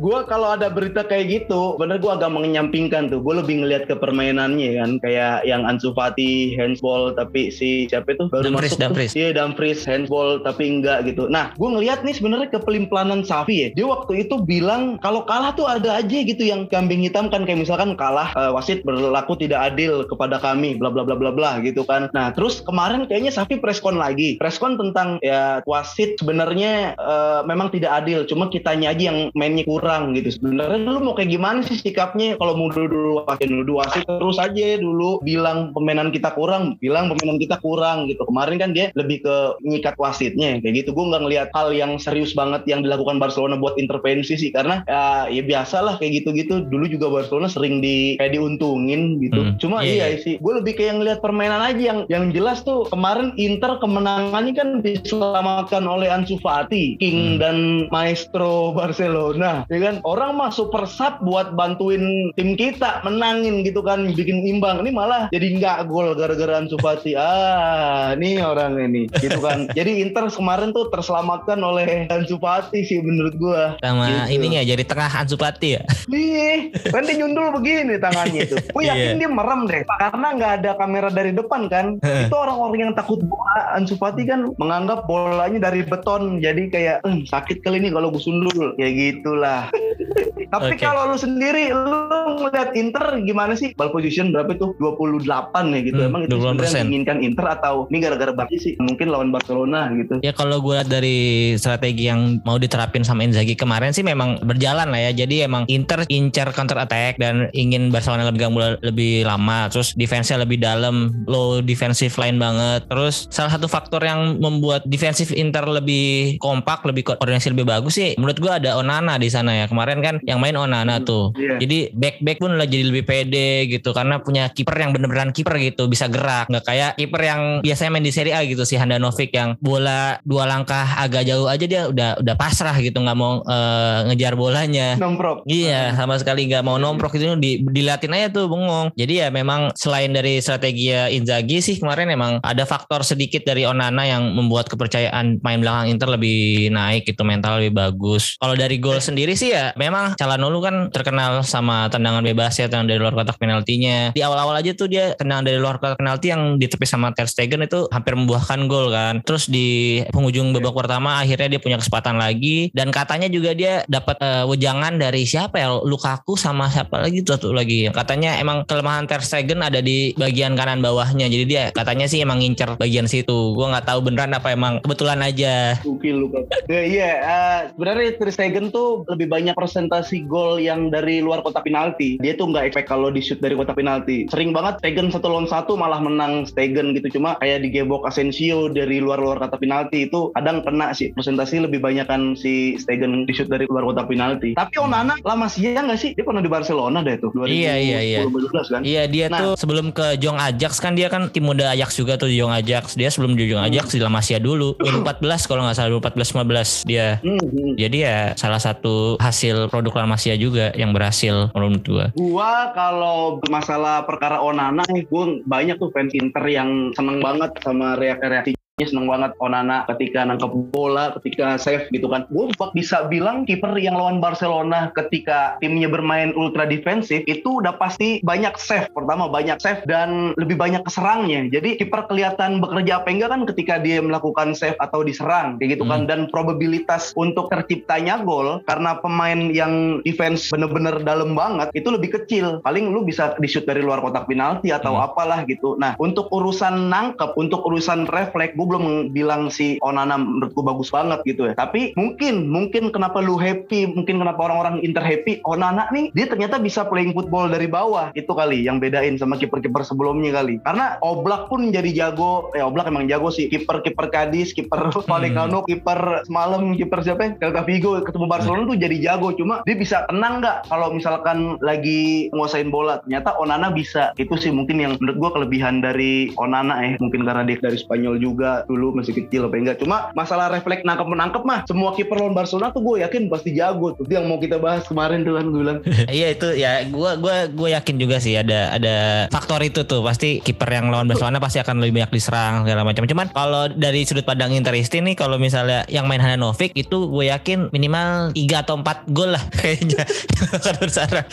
[0.02, 3.96] gue kalau ada berita kayak gitu bener gue agak menyampingkan tuh gue lebih ngelihat ke
[3.98, 9.14] permainannya kan kayak yang Ansu Fati handsball tapi si siapa itu baru Dumfries, masuk Dumfries.
[9.16, 11.28] iya Dumfries handsball tapi enggak gitu.
[11.32, 13.68] Nah gue ngelihat nih sebenarnya ke pelimpanan Safi ya.
[13.74, 17.44] Dia waktu itu bilang kalau kalah tuh ada aja gitu yang kambing hitam kan.
[17.48, 21.60] Kayak misalkan kalah uh, wasit berlaku tidak adil kepada kami bla bla bla bla bla
[21.64, 22.12] gitu kan.
[22.12, 24.38] Nah terus kemarin kayaknya Safi preskon lagi.
[24.38, 28.24] Preskon tentang ya wasit sebenarnya uh, memang tidak adil.
[28.28, 30.34] Cuma kitanya aja yang mainnya kurang gitu.
[30.34, 32.38] Sebenarnya lu mau kayak gimana sih sikapnya?
[32.38, 35.22] Kalau mau dulu dulu wasit dulu wasit terus aja dulu.
[35.22, 38.24] Bilang pemainan kita kurang bilang pemainan kita kurang gitu.
[38.26, 40.96] Kemarin kan dia lebih ke nyikat wasitnya kayak gitu.
[40.96, 45.28] Gue nggak ngelihat hal yang serius banget yang dilakukan Barcelona buat intervensi sih karena ya,
[45.28, 46.66] ya biasa lah kayak gitu-gitu.
[46.70, 49.42] Dulu juga Barcelona sering di kayak diuntungin gitu.
[49.42, 50.20] Hmm, cuma yeah, iya, iya.
[50.22, 54.70] sih gue lebih kayak ngelihat permainan aja yang yang jelas tuh kemarin Inter kemenangannya kan
[54.82, 57.40] diselamatkan oleh Ansu Fati King hmm.
[57.42, 57.58] dan
[57.94, 59.68] Maestro Barcelona.
[59.68, 59.96] Ya kan?
[60.08, 64.82] Orang mah super sub buat bantuin tim kita menangin gitu kan bikin imbang.
[64.82, 67.14] Ini malah jadi nggak gol gara-gara Ansu Fati.
[67.18, 69.68] Ah ini orang ini gitu kan.
[69.78, 73.76] Jadi Inter kemarin tuh terselamatkan oleh Ansu Fati sih menurut gua.
[73.80, 74.42] Sama gitu.
[74.42, 75.84] ininya jadi tengah Ansu Fati ya?
[76.08, 79.20] Nih kan dia nyundul begini tangannya tuh gue yakin yeah.
[79.20, 81.98] dia merem deh karena nggak ada kamera dari depan kan.
[82.02, 86.40] Itu orang-orang yang takut bola Ansu Fati kan menganggap bolanya dari beton.
[86.42, 88.74] Jadi kayak ehm, sakit kali ini kalau gue sundul.
[88.76, 89.68] Kayak gitulah.
[90.54, 90.84] Tapi okay.
[90.84, 93.72] kalau lu sendiri lu ngeliat Inter gimana sih?
[93.80, 95.24] Ball position berapa tuh 28
[95.72, 96.02] ya gitu.
[96.02, 100.20] Hmm, emang itu sebenarnya diinginkan Inter atau ini gara-gara bagi sih mungkin lawan Barcelona gitu.
[100.22, 104.92] Ya kalau gue lihat dari strategi yang mau diterapin sama Inzaghi kemarin sih memang berjalan
[104.92, 105.26] lah ya.
[105.26, 109.72] Jadi emang Inter incar counter attack dan ingin Barcelona lebih bola lebih lama.
[109.72, 112.86] Terus defense-nya lebih dalam low defensive line banget.
[112.90, 118.14] Terus salah satu faktor yang membuat defensif Inter lebih kompak lebih koordinasi lebih bagus sih
[118.18, 119.66] menurut gue ada Onana di sana ya.
[119.70, 121.34] Kemarin kan yang main Onana hmm, tuh.
[121.38, 121.58] yeah.
[121.62, 125.56] jadi back back pun lah jadi lebih pede gitu karena punya kiper yang bener-beneran kiper
[125.62, 126.50] gitu bisa gerak.
[126.52, 127.42] Nggak kayak kiper yang
[127.72, 131.64] biasanya main di Serie A gitu si Handanovic yang bola dua langkah agak jauh aja
[131.64, 135.00] dia udah udah pasrah gitu nggak mau uh, ngejar bolanya.
[135.00, 135.48] Nomprok.
[135.48, 138.92] Iya sama sekali nggak mau nomprok itu di dilatin aja tuh bengong.
[139.00, 144.04] Jadi ya memang selain dari strategi Inzaghi sih kemarin memang ada faktor sedikit dari Onana
[144.04, 148.36] yang membuat kepercayaan main belakang Inter lebih naik gitu mental lebih bagus.
[148.42, 152.92] Kalau dari gol sendiri sih ya memang Calhanoglu kan terkenal sama tendangan bebas ya tendangan
[152.92, 154.12] dari luar kotak penaltinya.
[154.12, 157.61] Di awal-awal aja tuh dia tendangan dari luar kotak penalti yang ditepis sama Ter Stegen
[157.64, 159.22] itu hampir membuahkan gol kan.
[159.26, 162.70] Terus di penghujung babak pertama akhirnya dia punya kesempatan lagi.
[162.74, 165.70] Dan katanya juga dia dapat uh, wejangan dari siapa ya?
[165.82, 167.90] Lukaku sama siapa lagi tuh satu lagi.
[167.92, 171.30] Katanya emang kelemahan Ter Stegen ada di bagian kanan bawahnya.
[171.32, 173.54] Jadi dia katanya sih emang ngincer bagian situ.
[173.56, 174.82] Gua nggak tahu beneran apa emang.
[174.84, 175.78] Kebetulan aja.
[176.02, 181.42] Lukaku ya, iya uh, sebenarnya Ter Stegen tuh lebih banyak presentasi gol yang dari luar
[181.42, 184.28] kotak penalti, dia tuh nggak efek kalau di shoot dari kotak penalti.
[184.30, 187.20] Sering banget Stegen satu lawan satu malah menang Stegen gitu.
[187.20, 191.10] Cuma kayak di gebok Asensio dari luar-luar kotak penalti itu kadang kena sih.
[191.12, 194.54] Presentasi lebih banyak kan si Stegen di shoot dari luar kotak penalti.
[194.54, 196.14] Tapi Onana lama sih ya nggak sih?
[196.14, 197.34] Dia pernah di Barcelona deh tuh.
[197.34, 198.20] 2010, Iya, iya, iya.
[198.30, 198.82] 2012 kan?
[198.86, 199.40] Iya dia Nah.
[199.42, 202.94] tuh sebelum ke Jong Ajax kan dia kan tim muda Ajax juga tuh Jong Ajax.
[202.94, 206.86] Dia sebelum di Jong Ajax di La Masia dulu 2014 kalau nggak salah 2014 15
[206.86, 207.18] dia.
[207.26, 207.72] Hmm, hmm.
[207.80, 212.06] Jadi ya salah satu hasil produk La Masia juga yang berhasil menurut gua.
[212.14, 217.31] Gua kalau masalah perkara Onana nih, gue banyak tuh fans Inter yang seneng banget
[217.64, 222.26] sama reaksi-reaksinya seneng banget Onana ketika nangkep bola, ketika save gitu kan.
[222.30, 228.22] Gue bisa bilang kiper yang lawan Barcelona ketika timnya bermain ultra defensif itu udah pasti
[228.24, 228.88] banyak save.
[228.94, 231.50] Pertama banyak save dan lebih banyak keserangnya.
[231.52, 235.86] Jadi kiper kelihatan bekerja apa enggak kan ketika dia melakukan save atau diserang kayak gitu
[235.88, 236.06] kan.
[236.06, 242.62] Dan probabilitas untuk terciptanya gol karena pemain yang defense bener-bener dalam banget itu lebih kecil.
[242.64, 245.08] Paling lu bisa di shoot dari luar kotak penalti atau Hmm.
[245.08, 245.80] apalah gitu.
[245.80, 251.20] Nah untuk urusan nangkep, untuk urusan refleks, gue belum bilang si Onana menurutku bagus banget
[251.28, 251.54] gitu ya.
[251.60, 256.56] Tapi mungkin, mungkin kenapa lu happy, mungkin kenapa orang-orang Inter happy, Onana nih dia ternyata
[256.56, 258.16] bisa playing football dari bawah.
[258.16, 260.64] Itu kali yang bedain sama kiper-kiper sebelumnya kali.
[260.64, 263.52] Karena Oblak pun jadi jago, eh Oblak emang jago sih.
[263.52, 267.32] Kiper-kiper Cadiz, kiper Vallecano, kiper semalam, kiper siapa ya?
[267.42, 269.36] Celta Vigo ketemu Barcelona tuh jadi jago.
[269.36, 273.04] Cuma dia bisa tenang nggak kalau misalkan lagi nguasain bola.
[273.04, 274.14] Ternyata Onana bisa.
[274.16, 276.92] Itu sih mungkin yang menurut gua kelebihan dari Onana ya.
[277.02, 279.78] Mungkin karena dia dari Spanyol juga dulu masih kecil apa enggak.
[279.78, 283.94] Cuma masalah refleks nangkep menangkep mah semua kiper lawan Barcelona tuh gue yakin pasti jago
[283.94, 284.04] tuh.
[284.04, 285.80] Itu yang mau kita bahas kemarin tuh kan gue bilang.
[286.12, 290.42] Iya itu ya gua gua gua yakin juga sih ada ada faktor itu tuh pasti
[290.42, 293.06] kiper yang lawan Barcelona pasti akan lebih banyak diserang segala macam.
[293.06, 297.72] Cuman kalau dari sudut pandang Interisti nih kalau misalnya yang main Handanovic itu gue yakin
[297.72, 300.04] minimal 3 atau 4 gol lah kayaknya.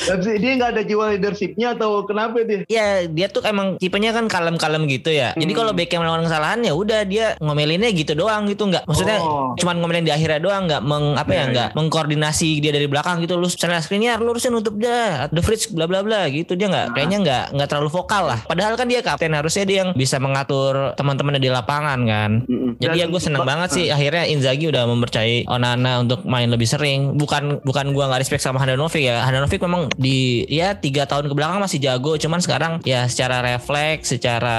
[0.08, 2.62] Tapi dia nggak ada jiwa leadershipnya atau kenapa dia?
[2.68, 5.32] Ya dia tuh emang tipenya kan kalem-kalem gitu ya.
[5.34, 5.60] Jadi Hmm.
[5.64, 8.84] kalau Beckham melakukan kesalahan ya udah dia ngomelinnya gitu doang gitu nggak.
[8.84, 9.56] Maksudnya Oh.
[9.56, 13.18] cuman ngomelin di akhirnya doang nggak meng apa ya Iya, nggak mengkoordinasi dia dari belakang
[13.18, 13.34] gitu.
[13.34, 15.26] Lu secara screennya lu harusnya nutup dah.
[15.28, 16.94] The fridge bla bla bla gitu dia nggak Nah.
[16.94, 18.38] kayaknya nggak nggak terlalu vokal lah.
[18.44, 22.30] Padahal kan dia kapten harusnya dia yang bisa mengatur teman-temannya di lapangan kan.
[22.44, 22.76] Mm-mm.
[22.76, 26.66] Jadi ya Dan- gue seneng banget sih akhirnya Inzaghi udah mempercayai Onana untuk main lebih
[26.66, 27.16] sering.
[27.16, 29.22] Bukan bukan gue nggak respect sama Handanovic ya.
[29.22, 32.14] Handanovic memang di ya tiga tahun ke belakang masih jago.
[32.14, 34.58] Cuman sekarang ya secara refleks, secara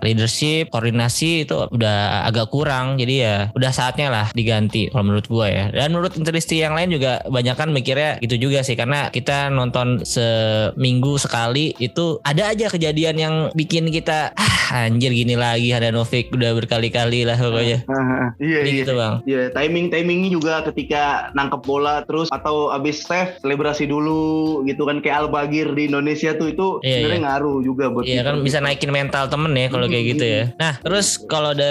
[0.00, 2.98] leadership, koordinasi itu udah agak kurang.
[2.98, 5.64] Jadi ya udah saatnya lah diganti kalau menurut gue ya.
[5.70, 10.02] Dan menurut Interisti yang lain juga banyak kan mikirnya gitu juga sih karena kita nonton
[10.02, 16.52] seminggu sekali itu ada aja kejadian yang bikin kita ah anjir gini lagi Handanovic udah
[16.58, 17.78] berkali-kali lah pokoknya.
[17.88, 18.80] Ah, iya Jadi iya.
[18.84, 19.14] gitu bang.
[19.24, 25.00] Iya, timing timingnya juga ketika nangkep bola terus atau abis save selebrasi dulu gitu kan
[25.00, 27.26] kayak Albagir di Indonesia tuh itu Iya, sebenarnya iya.
[27.28, 30.42] ngaruh juga buat Iya kan bisa naikin mental temen ya kalau kayak gitu ya.
[30.56, 31.67] Nah terus kalau dari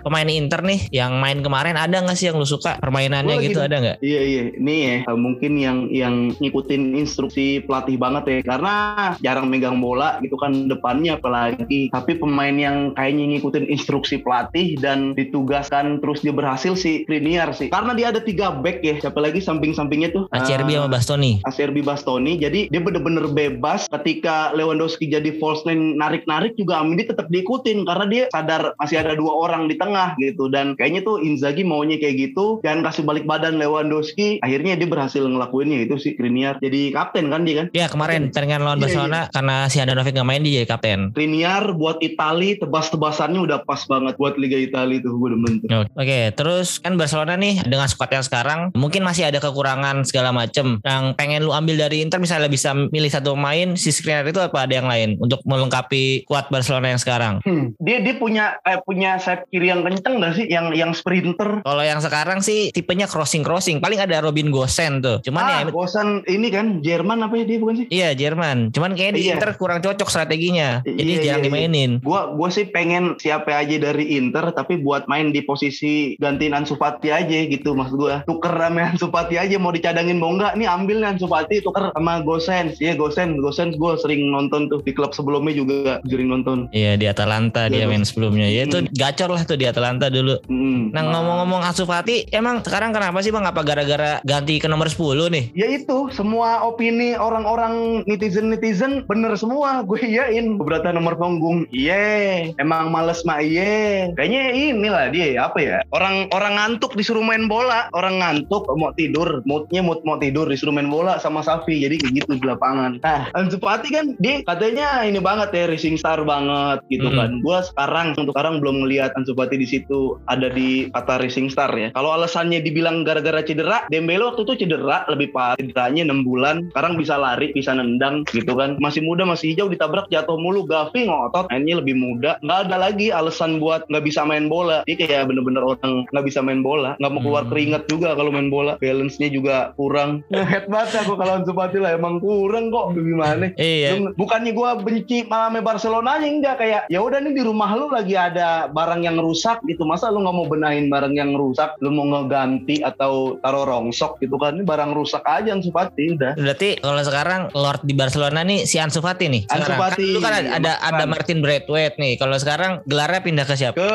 [0.00, 3.48] pemain Inter nih yang main kemarin ada nggak sih yang lu suka permainannya Gua lagi-
[3.52, 3.96] gitu ada nggak?
[4.00, 8.74] Iya iya, ini ya eh, mungkin yang yang ngikutin instruksi pelatih banget ya karena
[9.20, 11.88] jarang megang bola gitu kan depannya apalagi.
[11.90, 17.70] Tapi pemain yang kayaknya ngikutin instruksi pelatih dan ditugaskan terus dia berhasil sih Kriniar sih.
[17.70, 20.24] Karena dia ada tiga back ya, siapa lagi samping-sampingnya tuh?
[20.30, 21.32] Acerbi Eh, sama Bastoni.
[21.42, 27.28] Acerbi Bastoni jadi dia bener-bener bebas ketika Lewandowski jadi false nine narik-narik juga Amidi tetap
[27.28, 30.50] diikutin karena dia sadar masih ada dua orang di tengah gitu.
[30.50, 34.42] Dan kayaknya tuh Inzaghi maunya kayak gitu dan kasih balik badan Lewandowski.
[34.42, 37.66] Akhirnya dia berhasil ngelakuinnya itu sih Kriniar jadi kapten kan dia kan?
[37.70, 41.00] Ya kemarin pertandingan lawan Iya, Barcelona karena si Handanovic nggak main dia jadi kapten.
[41.12, 45.68] Kriniar buat Itali tebas-tebasannya udah pas banget buat Liga Italia tuh gue demen tuh.
[45.92, 50.80] Oke, terus kan Barcelona nih dengan squad yang sekarang mungkin masih ada kekurangan segala macem.
[50.80, 54.64] Yang pengen lu ambil dari Inter misalnya bisa milih satu pemain, si Skriniar itu apa?
[54.64, 57.44] Ada yang lain untuk melengkapi kuat Barcelona yang sekarang?
[57.44, 61.60] Hmm, dia dia punya eh, punya sayap kiri yang kenceng gak sih yang yang sprinter
[61.60, 65.20] Kalau yang sekarang sih tipenya crossing crossing, paling ada Robin Gosen tuh.
[65.20, 68.94] Cuman ah, ya bosan ini kan Jerman apa ya dia bukan sih Iya Jerman, cuman
[68.94, 69.34] kayaknya di Iya.
[69.36, 71.66] Inter kurang cocok strateginya, jadi Iya, jarang iya, iya.
[71.68, 71.90] dimainin.
[72.00, 76.74] Gua gua sih pengen siapa aja dari Inter tapi buat main di posisi gantiin Ansu
[76.74, 78.16] Fati aja gitu maksud gua.
[78.24, 82.22] Tuker sama Ansu Fati aja mau dicadangin mau enggak nih ambil Ansu Fati tuker sama
[82.22, 82.78] Gosens.
[82.78, 86.66] Iya Gosens, Gosens gua sering nonton tuh di klub sebelumnya juga sering nonton.
[86.70, 88.46] Iya di Atalanta dia Iya, main sebelumnya.
[88.46, 88.88] Ya itu Hmm.
[89.10, 90.38] Gacor lah tuh di Atalanta dulu.
[90.46, 90.94] Mm.
[90.94, 93.42] Nah ngomong-ngomong Ansu Fati, emang sekarang kenapa sih bang?
[93.42, 95.44] Apa gara-gara ganti ke nomor 10 nih?
[95.58, 102.92] Ya itu semua opini orang-orang netizen-netizen bener semua gue iyain beberapa nomor punggung iya emang
[102.92, 108.22] males mah iya kayaknya inilah dia apa ya orang orang ngantuk disuruh main bola orang
[108.22, 112.30] ngantuk mau tidur moodnya mood mau tidur disuruh main bola sama Safi jadi kayak gitu
[112.38, 117.08] di lapangan nah Ansu Fati kan dia katanya ini banget ya racing star banget gitu
[117.10, 117.16] Hmm.
[117.16, 121.48] kan gua sekarang untuk sekarang belum melihat Ansu Fati di situ ada di kata racing
[121.48, 121.88] star ya.
[121.96, 127.00] Kalau alasannya dibilang gara-gara cedera Dembele waktu itu cedera lebih parah cederanya 6 bulan sekarang
[127.00, 128.76] bisa lari bisa nendang gitu kan.
[128.76, 132.36] Masih muda masih hijau ditabrak jatuh mulu Gavi ngotot mainnya lebih muda.
[132.44, 134.84] Nggak ada lagi alasan buat nggak bisa main bola.
[134.84, 137.00] Dia kayak bener-bener orang nggak bisa main bola.
[137.00, 137.52] Nggak mau keluar Hmm.
[137.56, 138.76] keringat juga kalau main bola.
[138.76, 140.20] Balance-nya juga kurang.
[140.28, 142.92] Head banget aku kalau Ansu Fati lah emang kurang kok.
[143.00, 143.48] Gimana?
[143.56, 143.96] Iya.
[144.12, 146.56] Bukannya gua benci malah sama Barcelona nya enggak.
[146.60, 150.18] Kayak ya udah nih di rumah lu lagi ada barang yang rusak gitu masa lu
[150.26, 154.66] nggak mau benahin barang yang rusak lu mau ngeganti atau taruh rongsok gitu kan ini
[154.66, 158.98] barang rusak aja Ansu Fati udah Berarti kalau sekarang Lord di Barcelona nih si Ansu
[158.98, 159.46] Fati nih.
[159.46, 159.70] Ansu.
[159.78, 159.94] Fati.
[159.94, 162.18] Kan dulu kan ada ada, ada Martin Braithwaite nih.
[162.18, 163.78] Kalau sekarang gelarnya pindah ke siapa?
[163.78, 163.92] ke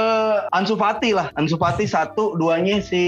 [0.55, 3.03] Ansu Fati lah Ansu Fati satu duanya si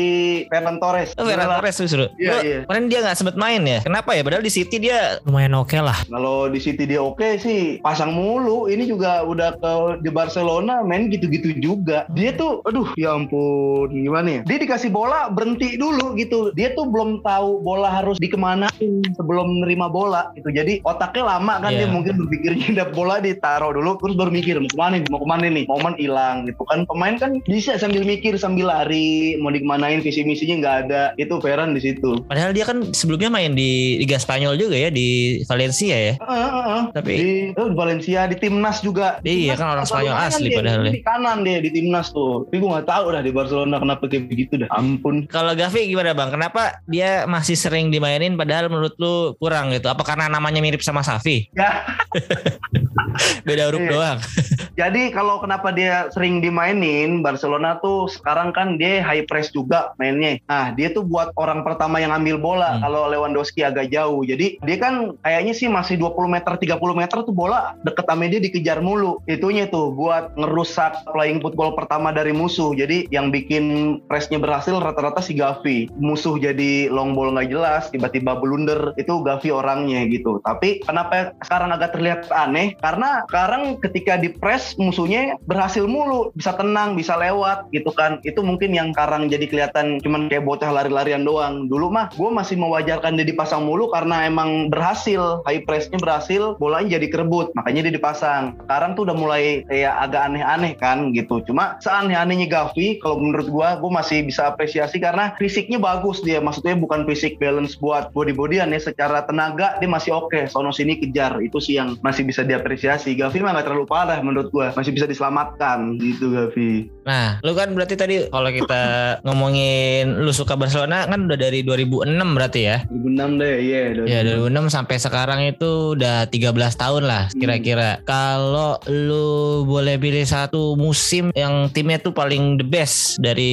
[0.51, 1.47] Ferran Torres Oh, Ferran.
[1.47, 2.11] Torres justru.
[2.19, 2.59] Iya, Lu, iya.
[2.67, 3.79] Kemarin dia nggak sempet main ya.
[3.79, 4.27] Kenapa ya?
[4.27, 5.95] Padahal di City dia lumayan oke lah.
[6.11, 8.67] Kalau di City dia oke sih, pasang mulu.
[8.67, 9.71] Ini juga udah ke
[10.03, 11.66] di Barcelona main gitu-gitu juga.
[12.09, 14.41] Dia tuh, aduh, ya ampun, gimana ya?
[14.43, 16.53] Dia dikasih bola berhenti dulu gitu.
[16.53, 18.71] Dia tuh belum tahu bola harus dikemanain
[19.13, 20.47] sebelum nerima bola gitu.
[20.47, 21.79] Jadi otaknya lama kan Iya.
[21.79, 25.19] dia mungkin berpikirnya dapet bola ditaruh dulu, terus baru mikir mau ke mana nih, mau
[25.19, 26.85] ke mana nih, momen hilang gitu kan.
[26.85, 31.03] Pemain kan bisa sambil mikir sambil lari, mau dikemanain visi misinya nggak ada.
[31.15, 32.23] Itu Ferran di situ.
[32.25, 35.07] Padahal dia kan sebelumnya main di Liga Spanyol juga ya di
[35.43, 36.13] Valencia ya.
[36.17, 36.83] Heeh, heeh.
[36.91, 40.81] Tapi di, di Valencia di timnas juga Iya, Timnas kan orang Spanyol main asli padahal
[40.81, 40.91] ya.
[40.91, 44.25] di kanan dia di timnas tuh tapi gue nggak tahu dah di Barcelona kenapa kayak
[44.27, 46.29] begitu dah ampun kalau Gavi gimana bang?
[46.29, 49.87] Kenapa dia masih sering dimainin padahal menurut lu kurang gitu?
[49.87, 51.49] Apa karena namanya mirip sama Safi?
[51.53, 51.83] ya
[53.47, 53.89] Beda huruf Iya.
[53.89, 54.17] doang.
[54.79, 60.37] jadi kalau kenapa dia sering dimainin Barcelona tuh sekarang kan dia high press juga mainnya
[60.45, 62.83] nah dia tuh buat orang pertama yang ambil bola Hmm.
[62.83, 67.31] kalau Lewandowski agak jauh jadi dia kan kayaknya sih masih 20 meter 30 meter tuh
[67.31, 72.75] bola deket sama dia dikejar mulu itunya tuh buat ngerusak playing football pertama dari musuh.
[72.75, 75.87] Jadi yang bikin pressnya berhasil rata-rata si Gavi.
[75.95, 78.91] Musuh jadi long ball nggak jelas tiba-tiba blunder.
[78.99, 80.43] Itu Gavi orangnya gitu.
[80.43, 82.75] Tapi kenapa sekarang agak terlihat aneh?
[82.83, 86.35] Karena sekarang ketika di press musuhnya berhasil mulu.
[86.35, 88.19] Bisa tenang bisa lewat gitu kan.
[88.27, 91.71] Itu mungkin yang sekarang jadi kelihatan cuman kayak bocah lari-larian doang.
[91.71, 95.39] Dulu mah gue masih mewajarkan dia dipasang mulu karena emang berhasil.
[95.47, 97.55] High pressnya berhasil bolanya jadi kerebut.
[97.55, 98.59] Makanya dia dipasang.
[98.67, 103.69] Sekarang tuh udah mulai kayak agak aneh-aneh kan gitu cuma seaneh-anehnya Gavi kalau menurut gue
[103.77, 106.41] gue masih bisa apresiasi karena fisiknya bagus dia.
[106.41, 110.49] Maksudnya bukan fisik balance buat body-bodyan ya secara tenaga dia masih oke.
[110.49, 113.13] Sono sini kejar itu sih yang masih bisa diapresiasi.
[113.13, 116.89] Gavi mah gak terlalu parah menurut gue masih bisa diselamatkan gitu Gavi.
[117.07, 118.83] Nah, lu kan berarti tadi kalau kita
[119.25, 122.77] ngomongin lu suka Barcelona kan udah dari 2006 berarti ya?
[122.91, 128.03] 2006 deh iya Ya 2006 sampai sekarang itu udah 13 tahun lah kira-kira.
[128.03, 133.47] Kalau lu boleh pilih satu musim yang timnya tuh paling the best dari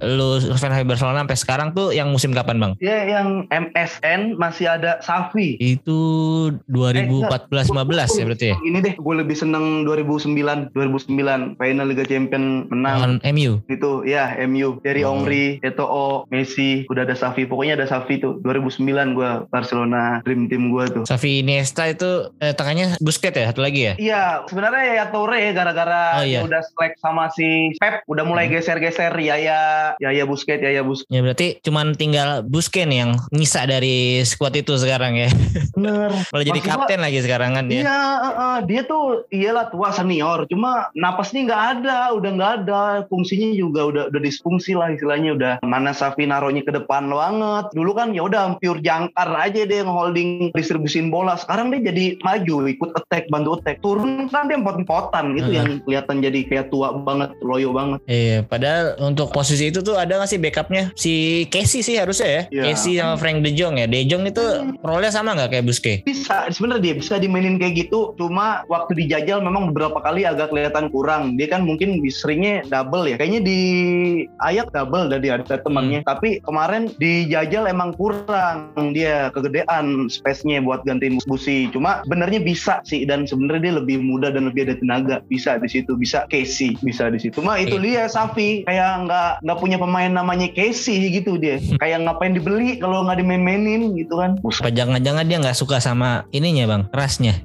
[0.00, 2.72] lu fans Barcelona sampai sekarang tuh yang musim kapan bang?
[2.80, 5.54] Ya yang MSN masih ada Safi.
[5.58, 5.98] Itu
[6.66, 8.56] 2014-15 ya berarti ya?
[8.60, 12.96] Ini deh, gue lebih seneng 2009, 2009 final Liga Champion menang.
[12.96, 13.60] Lawan MU.
[13.66, 15.12] Itu ya MU dari Oh.
[15.12, 17.44] Omri, Eto'o, Messi, udah ada Safi.
[17.44, 18.38] Pokoknya ada Safi tuh.
[18.40, 21.04] 2009 gue Barcelona dream team gue tuh.
[21.04, 23.94] Xavi Iniesta itu eh, tengahnya Busquets ya satu lagi ya?
[23.98, 26.40] Iya, sebenarnya ya Torre gara-gara Oh, iya.
[26.40, 28.56] udah selek sama si Pep, udah mulai Hmm.
[28.56, 29.60] geser-geser ya ya
[29.96, 31.08] ya ya Busquets ya ya Busquets.
[31.08, 33.90] Ya berarti cuman tinggal Busquets yang nyisa dari
[34.22, 35.28] squad itu sekarang ya.
[35.74, 36.08] Bener.
[36.32, 37.82] Malah jadi Maksud gua- kapten lagi sekarang kan dia.
[37.82, 42.82] Iya, eh, eh, dia tuh iyalah tua senior, cuma napasnya nggak ada, udah nggak ada,
[43.06, 47.72] fungsinya juga udah udah disfungsi lah istilahnya udah mana Safi naruhnya ke depan banget.
[47.72, 51.34] Dulu kan ya udah pure jangkar aja dia ngeholding distribusin bola.
[51.34, 53.80] Sekarang dia jadi maju, ikut attack, bantu attack.
[53.80, 55.56] Turun kan dia empot-empotan gitu Hmm.
[55.56, 57.98] yang kelihatan jadi kayak tua banget, loyo banget.
[58.06, 60.94] Iya, padahal untuk posisi itu tuh ada nggak sih backupnya?
[60.94, 61.12] Si
[61.50, 62.42] Casey sih harusnya ya.
[62.50, 62.62] Iya.
[62.70, 63.86] Casey sama Frank De Jong ya.
[63.90, 64.44] De Jong itu
[64.86, 66.02] role-nya sama nggak kayak Busquets?
[66.20, 70.90] bisa sebenarnya dia bisa dimainin kayak gitu cuma waktu dijajal memang beberapa kali agak kelihatan
[70.90, 73.60] kurang dia kan mungkin seringnya double ya kayaknya di
[74.44, 81.22] ayak double dari ada temannya tapi kemarin dijajal emang kurang dia kegedean space-nya buat gantiin
[81.24, 85.56] busi cuma sebenarnya bisa sih dan sebenarnya dia lebih muda dan lebih ada tenaga bisa
[85.62, 87.40] di situ bisa Casey bisa di situ.
[87.40, 88.68] Mah itu dia Safi.
[88.68, 91.56] Kayak nggak nggak punya pemain namanya Casey gitu dia.
[91.80, 94.36] Kayak ngapain dibeli kalau nggak dimain-mainin gitu kan.
[94.36, 97.34] Apa jangan-jangan dia nggak suka sama ininya bang, rasnya.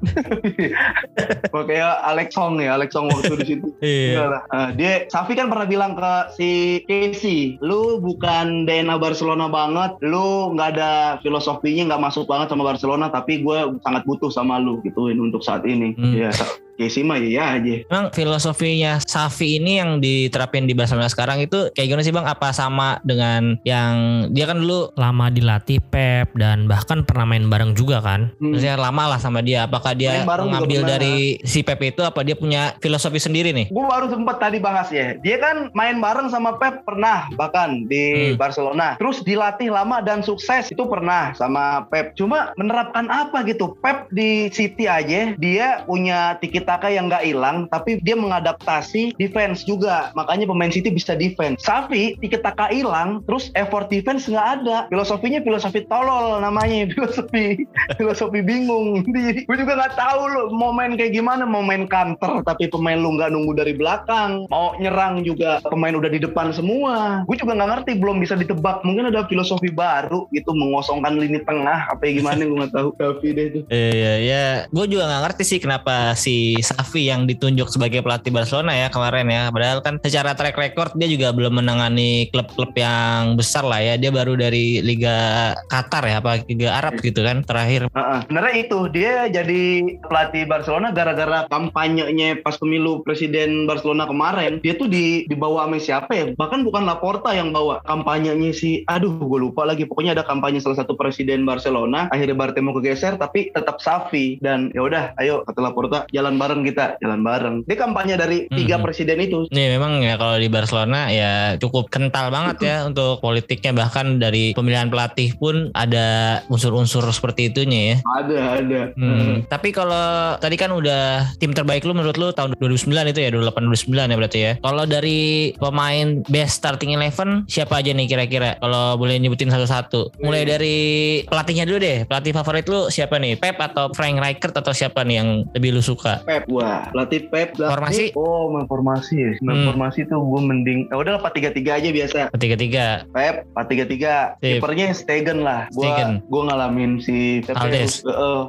[1.56, 3.66] Oh, kayak Alex Song ya Alex Song waktu di situ.
[3.86, 4.42] Iya.
[4.50, 6.50] Nah, dia Safi kan pernah bilang ke si
[6.84, 10.92] Casey, lu bukan DNA Barcelona banget, lu nggak ada
[11.22, 15.62] filosofinya nggak masuk banget sama Barcelona, tapi gue sangat butuh sama lu gituin untuk saat
[15.64, 15.94] ini.
[15.94, 16.12] Hmm.
[16.12, 16.30] Ya,
[16.76, 17.82] Casey mah iya aja.
[17.88, 22.26] Emang filosofinya Safi ini yang diterapin di Barcelona sekarang itu kayak gimana sih bang?
[22.26, 23.92] Apa sama dengan yang
[24.30, 28.28] dia kan dulu lama dilatih Pep dan bahkan pernah main bareng juga kan?
[28.36, 28.52] Hmm.
[28.52, 29.64] Maksudnya lama lah sama dia.
[29.64, 32.04] Apakah dia mengambil dari si Pep itu?
[32.04, 33.72] Apa dia punya filosofi sendiri nih?
[33.72, 35.16] Gue baru sempat tadi bahas ya.
[35.18, 38.36] Dia kan main bareng sama Pep pernah bahkan di Hmm.
[38.36, 38.96] Barcelona.
[39.00, 42.12] Terus dilatih lama dan sukses itu pernah sama Pep.
[42.18, 43.72] Cuma menerapkan apa gitu?
[43.80, 49.62] Pep di City aja dia punya tiki taka yang nggak hilang, tapi dia mengadaptasi defense
[49.62, 50.10] juga.
[50.18, 51.62] Makanya pemain City bisa defense.
[51.62, 54.76] Safi tiki taka hilang, terus effort defense nggak ada.
[54.90, 57.62] Filosofinya filosofi tolol namanya, filosofi
[57.94, 59.06] filosofi bingung.
[59.48, 63.14] Gue juga nggak tahu lo mau main kayak gimana, mau main counter tapi pemain lu
[63.14, 67.22] nggak nunggu dari belakang, mau nyerang juga pemain udah di depan semua.
[67.30, 68.82] Gue juga nggak ngerti, belum bisa ditebak.
[68.82, 72.88] Mungkin ada filosofi baru gitu mengosongkan lini tengah apa ya gimana gue nggak tahu.
[72.98, 73.60] Tapi deh itu.
[73.70, 74.46] Iya, ya.
[74.72, 79.28] Gue juga nggak ngerti sih kenapa si Safi yang ditunjuk sebagai pelatih Barcelona ya kemarin
[79.28, 79.48] ya.
[79.50, 83.94] Padahal kan secara track record dia juga belum menangani klub-klub yang besar lah ya.
[83.96, 87.88] Dia baru dari Liga Qatar ya, apa Liga Arab gitu kan terakhir.
[87.92, 89.62] Sebenarnya itu dia jadi
[90.06, 94.60] pelatih Barcelona gara-gara kampanyenya pas pemilu presiden Barcelona kemarin.
[94.60, 96.24] Dia tuh di dibawa sama siapa ya?
[96.36, 99.88] Bahkan bukan Laporta yang bawa kampanyenya si aduh gue lupa lagi.
[99.88, 102.06] Pokoknya ada kampanye salah satu presiden Barcelona.
[102.12, 106.94] Akhirnya Bartemo kegeser tapi tetap Safi dan ya udah ayo kata Laporta jalan bareng kita,
[107.02, 107.56] jalan bareng.
[107.66, 108.84] Dia kampanye dari tiga Mhm.
[108.86, 109.50] presiden itu.
[109.50, 114.54] Nih memang ya kalau di Barcelona ya cukup kental banget ya untuk politiknya bahkan dari
[114.54, 117.96] pemilihan pelatih pun ada unsur-unsur seperti itunya ya.
[118.16, 118.80] Ada, ada.
[118.94, 119.42] Hmm.
[119.44, 120.06] Tapi kalau
[120.38, 124.16] tadi kan udah tim terbaik lu menurut lu tahun 2009 itu ya 2008 2009 ya
[124.16, 124.52] berarti ya.
[124.60, 125.20] Kalau dari
[125.56, 128.54] pemain best starting eleven siapa aja nih kira-kira?
[128.58, 130.20] Kalau boleh nyebutin satu-satu.
[130.20, 130.76] Mulai dari
[131.24, 131.98] pelatihnya dulu deh.
[132.04, 133.34] Pelatih favorit lu siapa nih?
[133.36, 136.20] Pep atau Frank Rijkaard atau siapa nih yang lebih lu suka?
[136.22, 138.04] Pep wah pelatih Pep pelatih- Formasi?
[138.14, 139.64] oh main formasi ya Hmm.
[139.66, 142.86] formasi tuh gue mending ya udah 4-3-3 aja biasa Ketiga-tiga.
[143.10, 144.60] Pep 4-3-3 Sip.
[144.60, 146.20] kipernya Stegen lah Stegen.
[146.22, 148.04] gua gua ngalamin si Pep Aldes.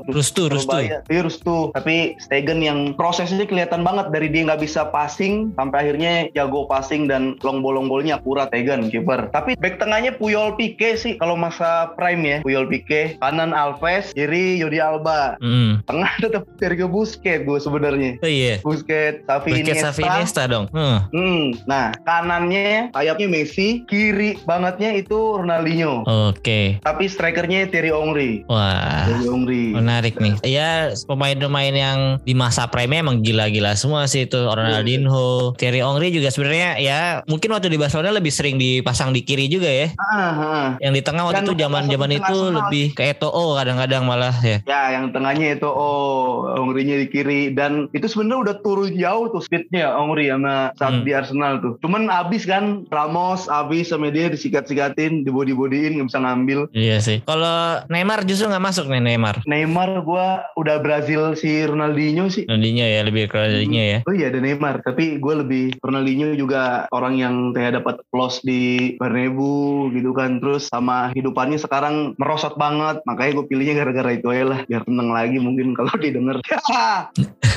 [0.06, 0.68] Rustu, Rustu.
[0.68, 1.00] Surabaya.
[1.06, 6.14] Iya Rustu tapi Stegen yang prosesnya kelihatan banget dari dia nggak bisa passing sampai akhirnya
[6.34, 11.16] jago passing dan long bolong bolnya akurat Stegen kiper tapi back tengahnya Puyol Pique sih
[11.16, 15.80] kalau masa prime ya Puyol Pique kanan Alves kiri Jordi Alba Hmm.
[15.84, 18.60] tengah tetap Sergio Busquets gue sebenarnya Oh iya.
[18.62, 19.82] Busquets, Xavi Busquets.
[19.84, 20.66] Xavi Iniesta dong.
[20.74, 21.06] Hmm.
[21.14, 26.04] Hmm, nah kanannya sayapnya Messi, kiri bangetnya itu Ronaldinho.
[26.06, 26.82] Oke.
[26.82, 28.32] Tapi strikernya Thierry Henry.
[28.50, 29.08] Wah.
[29.08, 29.66] Thierry Henry.
[29.74, 30.34] Menarik nih.
[30.44, 36.30] Ya pemain-pemain yang di masa prime emang gila-gila semua sih itu Ronaldinho, Thierry Henry juga
[36.34, 39.88] sebenarnya ya mungkin waktu di Barcelona lebih sering dipasang di kiri juga ya.
[40.00, 40.76] Ah.
[40.82, 44.58] Yang di tengah waktu Dan itu zaman-zaman itu lebih ke Eto'o kadang-kadang malah ya.
[44.66, 49.42] Ya, yang tengahnya itu oh Henry-nya di kiri dan itu sebenarnya udah turun jauh tuh
[49.42, 51.06] speednya Henry sama saat Hmm.
[51.06, 51.74] di Arsenal tuh.
[51.82, 56.60] Cuman abis kan Ramos abis sama dia disikat-sikatin, dibody-bodyin nggak bisa ngambil.
[56.72, 57.26] Iya sih.
[57.26, 59.42] Kalau Neymar justru nggak masuk nih Neymar.
[59.50, 62.46] Neymar gua udah Brazil si Ronaldinho sih.
[62.46, 64.00] Ronaldinho ya lebih ke Ronaldinho ya.
[64.06, 68.94] Oh iya ada Neymar, tapi gue lebih Ronaldinho juga orang yang kayak dapat plus di
[69.00, 74.46] Bernabeu gitu kan, terus sama hidupannya sekarang merosot banget, makanya gue pilihnya gara-gara itu aja
[74.46, 76.38] lah, biar tenang lagi mungkin kalau didengar.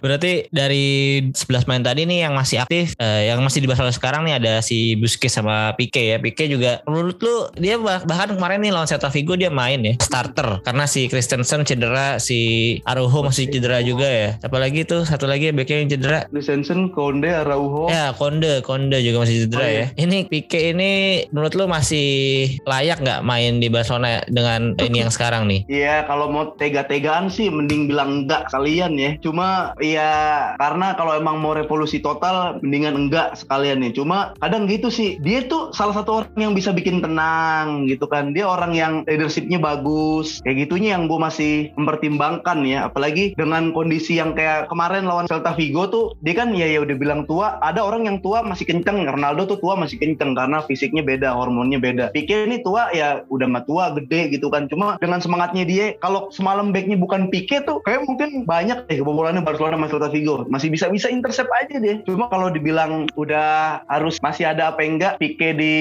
[0.00, 0.86] Berarti dari
[1.28, 4.52] 11 main tadi nih yang masih aktif, eh, yang masih di Barcelona sekarang nih ada
[4.60, 6.16] si Busquets sama Pique ya.
[6.16, 9.94] Pique juga menurut lu dia bah- bahkan kemarin nih lawan Celta Vigo dia main ya
[9.98, 12.38] starter karena si Christensen cedera, si
[12.82, 14.30] Araujo masih cedera juga ya.
[14.40, 16.20] Apalagi tuh satu lagi backnya yang cedera.
[16.30, 17.88] Lisensen, Konde, Araujo.
[17.88, 19.78] Ya Konde, Konde juga masih cedera Oh, iya.
[19.78, 19.86] ya.
[19.98, 20.90] Ini Pique ini
[21.28, 22.08] menurut lu masih
[22.64, 25.66] layak nggak main di Barcelona dengan ini yang sekarang nih?
[25.66, 29.10] Iya kalau mau tega-tegaan sih mending bilang enggak kalian ya.
[29.18, 30.12] Cuma Cuma ya
[30.58, 33.94] karena kalau emang mau revolusi total mendingan enggak sekalian nih.
[33.94, 35.20] Cuma kadang gitu sih.
[35.22, 38.34] Dia tuh salah satu orang yang bisa bikin tenang gitu kan.
[38.34, 40.42] Dia orang yang leadershipnya bagus.
[40.42, 42.90] Kayak gitunya yang gue masih mempertimbangkan ya.
[42.90, 46.96] Apalagi dengan kondisi yang kayak kemarin lawan Celta Vigo tuh dia kan ya ya udah
[46.98, 47.62] bilang tua.
[47.62, 49.06] Ada orang yang tua masih kenceng.
[49.06, 52.10] Ronaldo tuh tua masih kenceng karena fisiknya beda, hormonnya beda.
[52.10, 54.66] Pique ini tua ya udah mah tua gede gitu kan.
[54.66, 59.44] Cuma dengan semangatnya dia kalau semalam backnya bukan Pique tuh kayak mungkin banyak deh kebobolannya
[59.60, 60.48] Barcelona sama Celta Vigo.
[60.48, 62.00] Masih bisa bisa intercept aja deh.
[62.08, 65.74] Cuma kalau dibilang udah harus masih ada apa enggak Pique di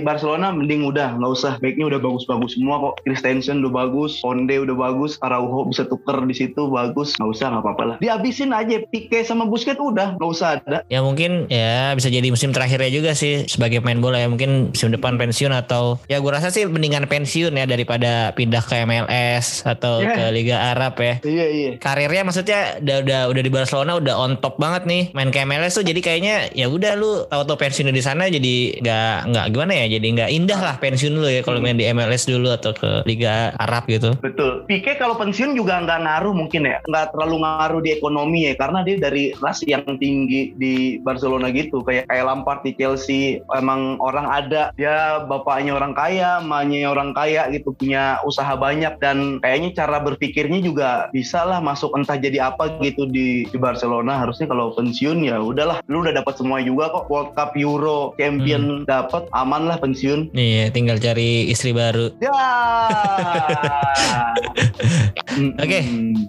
[0.00, 3.04] Barcelona mending udah nggak usah backnya udah bagus-bagus semua kok.
[3.04, 7.12] Christensen udah bagus, Konde udah bagus, Araujo bisa tuker di situ bagus.
[7.20, 7.96] Nggak usah nggak apa-apa lah.
[8.00, 10.80] Dihabisin aja Pique sama Busquets udah nggak usah ada.
[10.88, 14.88] Ya mungkin ya bisa jadi musim terakhirnya juga sih sebagai pemain bola ya mungkin musim
[14.88, 19.90] depan pensiun atau ya gue rasa sih mendingan pensiun ya daripada pindah ke MLS atau
[19.98, 20.14] Yeah.
[20.14, 21.18] ke Liga Arab ya.
[21.26, 21.70] Iya iya.
[21.82, 25.74] Karirnya maksudnya udah udah udah di Barcelona udah on top banget nih main ke MLS
[25.74, 25.86] tuh.
[25.86, 29.86] Jadi kayaknya ya udah lu tahu-tahu pensiun di sana jadi nggak nggak gimana ya?
[29.98, 33.50] Jadi nggak indah lah pensiun lu ya kalau main di MLS dulu atau ke Liga
[33.58, 34.14] Arab gitu.
[34.20, 34.68] Betul.
[34.68, 38.84] Pique kalau pensiun juga nggak ngaruh mungkin ya, nggak terlalu ngaruh di ekonomi ya, karena
[38.84, 44.28] dia dari ras yang tinggi di Barcelona gitu, kayak kayak Lampard di Chelsea, emang orang
[44.28, 49.00] ada, dia bapaknya orang kaya, mamanya orang kaya gitu, punya usaha banyak.
[49.00, 54.22] Dan kayaknya cara berpikirnya juga bisa lah masuk entah jadi apa gitu di, di Barcelona.
[54.22, 58.84] Harusnya kalau pensiun ya udahlah, lu udah dapat semua juga kok, World Cup, Euro, Champion
[58.84, 60.30] dapat, aman lah pensiun.
[60.32, 62.12] Iya, tinggal cari istri baru.
[62.20, 62.32] Ya.
[65.38, 65.80] Oke.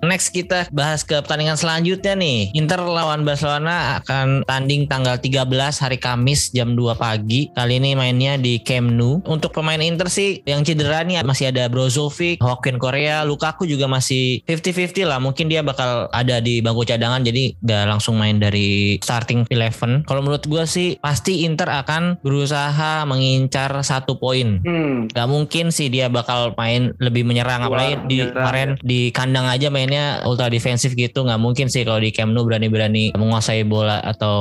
[0.05, 2.53] Next kita bahas ke pertandingan selanjutnya nih.
[2.53, 5.49] Inter lawan Barcelona akan tanding tanggal 13
[5.81, 7.49] hari Kamis jam 2 pagi.
[7.53, 9.21] Kali ini mainnya di Camp Nou.
[9.25, 14.45] Untuk pemain Inter sih yang cedera nih masih ada Brozovic, Joaquin Korea, Lukaku juga masih
[14.45, 15.19] 50-50 lah.
[15.21, 20.05] Mungkin dia bakal ada di bangku cadangan jadi gak langsung main dari starting 11.
[20.07, 24.61] Kalau menurut gue sih pasti Inter akan berusaha mengincar satu poin.
[24.63, 25.09] Hmm.
[25.11, 29.67] Gak mungkin sih dia bakal main lebih menyerang Wah, apalagi di kemarin di kandang aja
[29.69, 34.37] mainnya ultra defensif gitu nggak mungkin sih kalau di Camp Nou berani-berani menguasai bola atau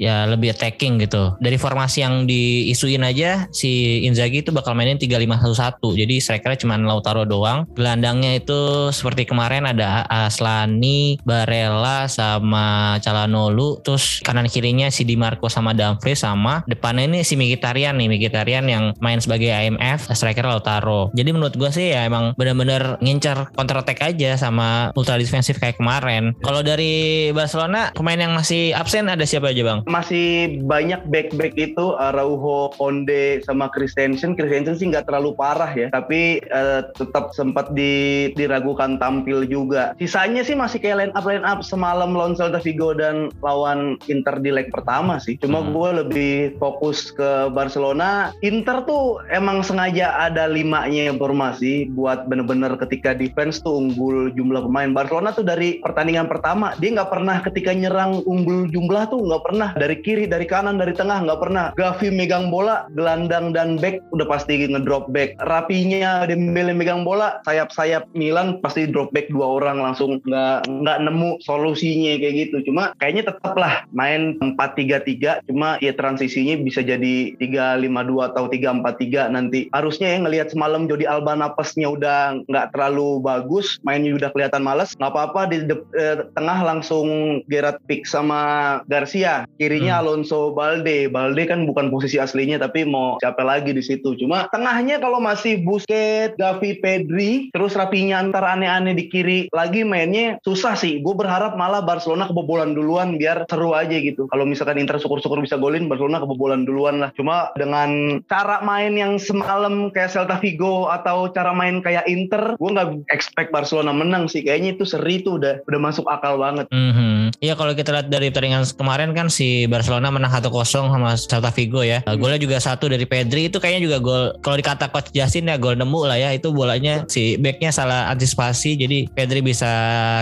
[0.00, 5.82] ya lebih attacking gitu dari formasi yang diisuin aja si Inzaghi itu bakal mainin 3-5-1-1
[5.98, 11.18] jadi strikernya cuma Lautaro doang gelandangnya itu seperti kemarin ada Aslani
[11.58, 17.34] Barella sama Calhanoglu terus kanan kirinya si Di Marco sama Dumfries sama depannya ini si
[17.34, 22.38] Mkhitaryan nih Mkhitaryan yang main sebagai IMF striker Lautaro jadi menurut gue sih ya emang
[22.38, 28.38] bener-bener ngincar counter attack aja sama ultra defensif kayak kemarin kalau dari Barcelona pemain yang
[28.38, 29.80] masih absen ada siapa aja bang?
[29.88, 34.36] masih banyak back-back itu Araujo, Konde sama Christensen.
[34.36, 39.96] Christensen sih nggak terlalu parah ya, tapi eh, tetap sempat di, diragukan tampil juga.
[39.96, 44.36] Sisanya sih masih kayak line up line up semalam lawan Celta Vigo dan lawan Inter
[44.44, 45.40] di leg pertama sih.
[45.40, 45.72] Cuma Hmm.
[45.72, 48.36] gue lebih fokus ke Barcelona.
[48.44, 54.92] Inter tuh emang sengaja ada limanya informasi buat bener-bener ketika defense tuh unggul jumlah pemain.
[54.92, 59.68] Barcelona tuh dari pertandingan pertama dia nggak pernah ketika nyerang unggul jumlah tuh nggak pernah
[59.80, 61.72] dari kiri, dari kanan, dari tengah nggak pernah.
[61.78, 65.38] Gavi megang bola, gelandang dan back udah pasti ngedrop back.
[65.48, 71.37] Rapinya Dembele megang bola, sayap-sayap Milan pasti drop back dua orang langsung nggak nggak nemu
[71.42, 72.70] solusinya kayak gitu.
[72.70, 79.68] Cuma kayaknya tetap lah main 4-3-3 cuma ya transisinya bisa jadi 3-5-2 atau 3-4-3 nanti.
[79.72, 84.94] Harusnya ya ngelihat semalam Jody Alba napasnya udah nggak terlalu bagus, mainnya udah kelihatan males.
[84.98, 89.44] Nggak apa-apa di de- eh, tengah langsung Gerard Pick sama Garcia.
[89.58, 91.10] Kirinya Alonso Balde.
[91.10, 94.14] Balde kan bukan posisi aslinya tapi mau siapa lagi di situ.
[94.18, 100.38] Cuma tengahnya kalau masih Busquets, Gavi, Pedri, terus Rapinya antar aneh-aneh di kiri lagi mainnya
[100.42, 101.00] susah sih.
[101.02, 104.24] Gue berharap malah Barcelona kebobolan duluan biar seru aja gitu.
[104.32, 107.12] Kalau misalkan Inter syukur-syukur bisa golin, Barcelona kebobolan duluan lah.
[107.12, 112.70] Cuma dengan cara main yang semalam kayak Celta Vigo atau cara main kayak Inter, gue
[112.72, 114.40] nggak expect Barcelona menang sih.
[114.40, 116.64] Kayaknya itu seri tuh udah udah masuk akal banget.
[116.72, 117.36] Mhm.
[117.44, 120.48] Iya kalau kita lihat dari pertandingan kemarin kan si Barcelona menang 1-0
[120.88, 122.00] sama Celta Vigo ya.
[122.08, 122.16] Hmm.
[122.16, 124.24] Golnya juga satu dari Pedri itu kayaknya juga gol.
[124.40, 126.32] Kalau dikata coach Jasin ya gol nemu lah ya.
[126.32, 129.68] Itu bolanya si backnya salah antisipasi jadi Pedri bisa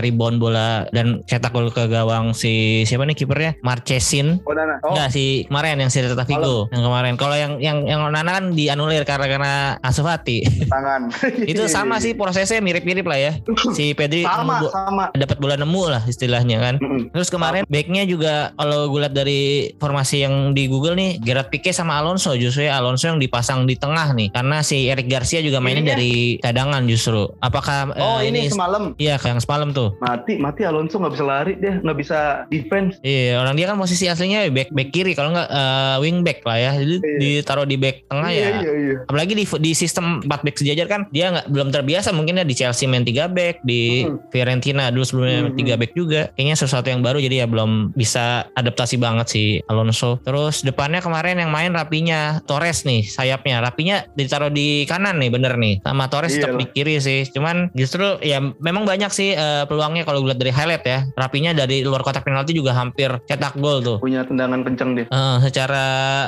[0.03, 4.41] rebound bola dan cetak gol ke gawang si siapa nih kipernya Marchesin.
[4.43, 4.81] Oh, Nana.
[4.81, 7.15] Oh, Enggak si kemarin yang si Celta Vigo yang kemarin.
[7.15, 10.41] Kalau yang yang yang Nana kan dianulir karena karena Ansu Fati.
[10.65, 11.13] tangan.
[11.51, 13.33] itu sama sih prosesnya mirip-mirip lah ya.
[13.71, 16.75] Si Pedri sama nemu- sama dapat bola nemu lah istilahnya kan.
[17.11, 19.43] Terus kemarin backnya juga kalau gue lihat dari
[19.77, 23.75] formasi yang di Google nih Gerard Pique sama Alonso justru ya Alonso yang dipasang di
[23.75, 25.91] tengah nih karena si Eric Garcia juga mainnya Iya.
[25.93, 27.27] dari cadangan justru.
[27.39, 29.99] Apakah oh eh, ini semalam Iya yang semalam tuh.
[29.99, 34.07] mati mati Alonso nggak bisa lari dia nggak bisa defense Iya orang dia kan posisi
[34.07, 36.73] aslinya back back kiri kalau nggak eh, wing back lah ya.
[36.77, 37.19] Jadi Iya.
[37.43, 38.51] ditaruh di back tengah iya ya.
[38.61, 42.37] iya iya Apalagi di di sistem 4 back sejajar kan dia nggak belum terbiasa mungkin
[42.37, 44.19] ya di Chelsea main 3 back di Hmm.
[44.29, 45.57] Fiorentina dulu sebelumnya Hmm.
[45.57, 46.31] 3 back juga.
[46.33, 50.21] Kayaknya sesuatu yang baru jadi ya belum bisa adaptasi banget si Alonso.
[50.21, 53.59] Terus depannya kemarin yang main Rapinya Torres nih sayapnya.
[53.59, 55.81] Rapinya ditaruh di kanan nih bener nih.
[55.81, 57.25] Sama Torres tetap di kiri sih.
[57.27, 61.07] Cuman justru ya memang banyak sih eh, peluangnya kalau gue lihat dari highlight ya.
[61.15, 63.97] Rapinya dari luar kotak penalti juga hampir cetak gol tuh.
[63.99, 65.85] punya tendangan kenceng dia Eh, secara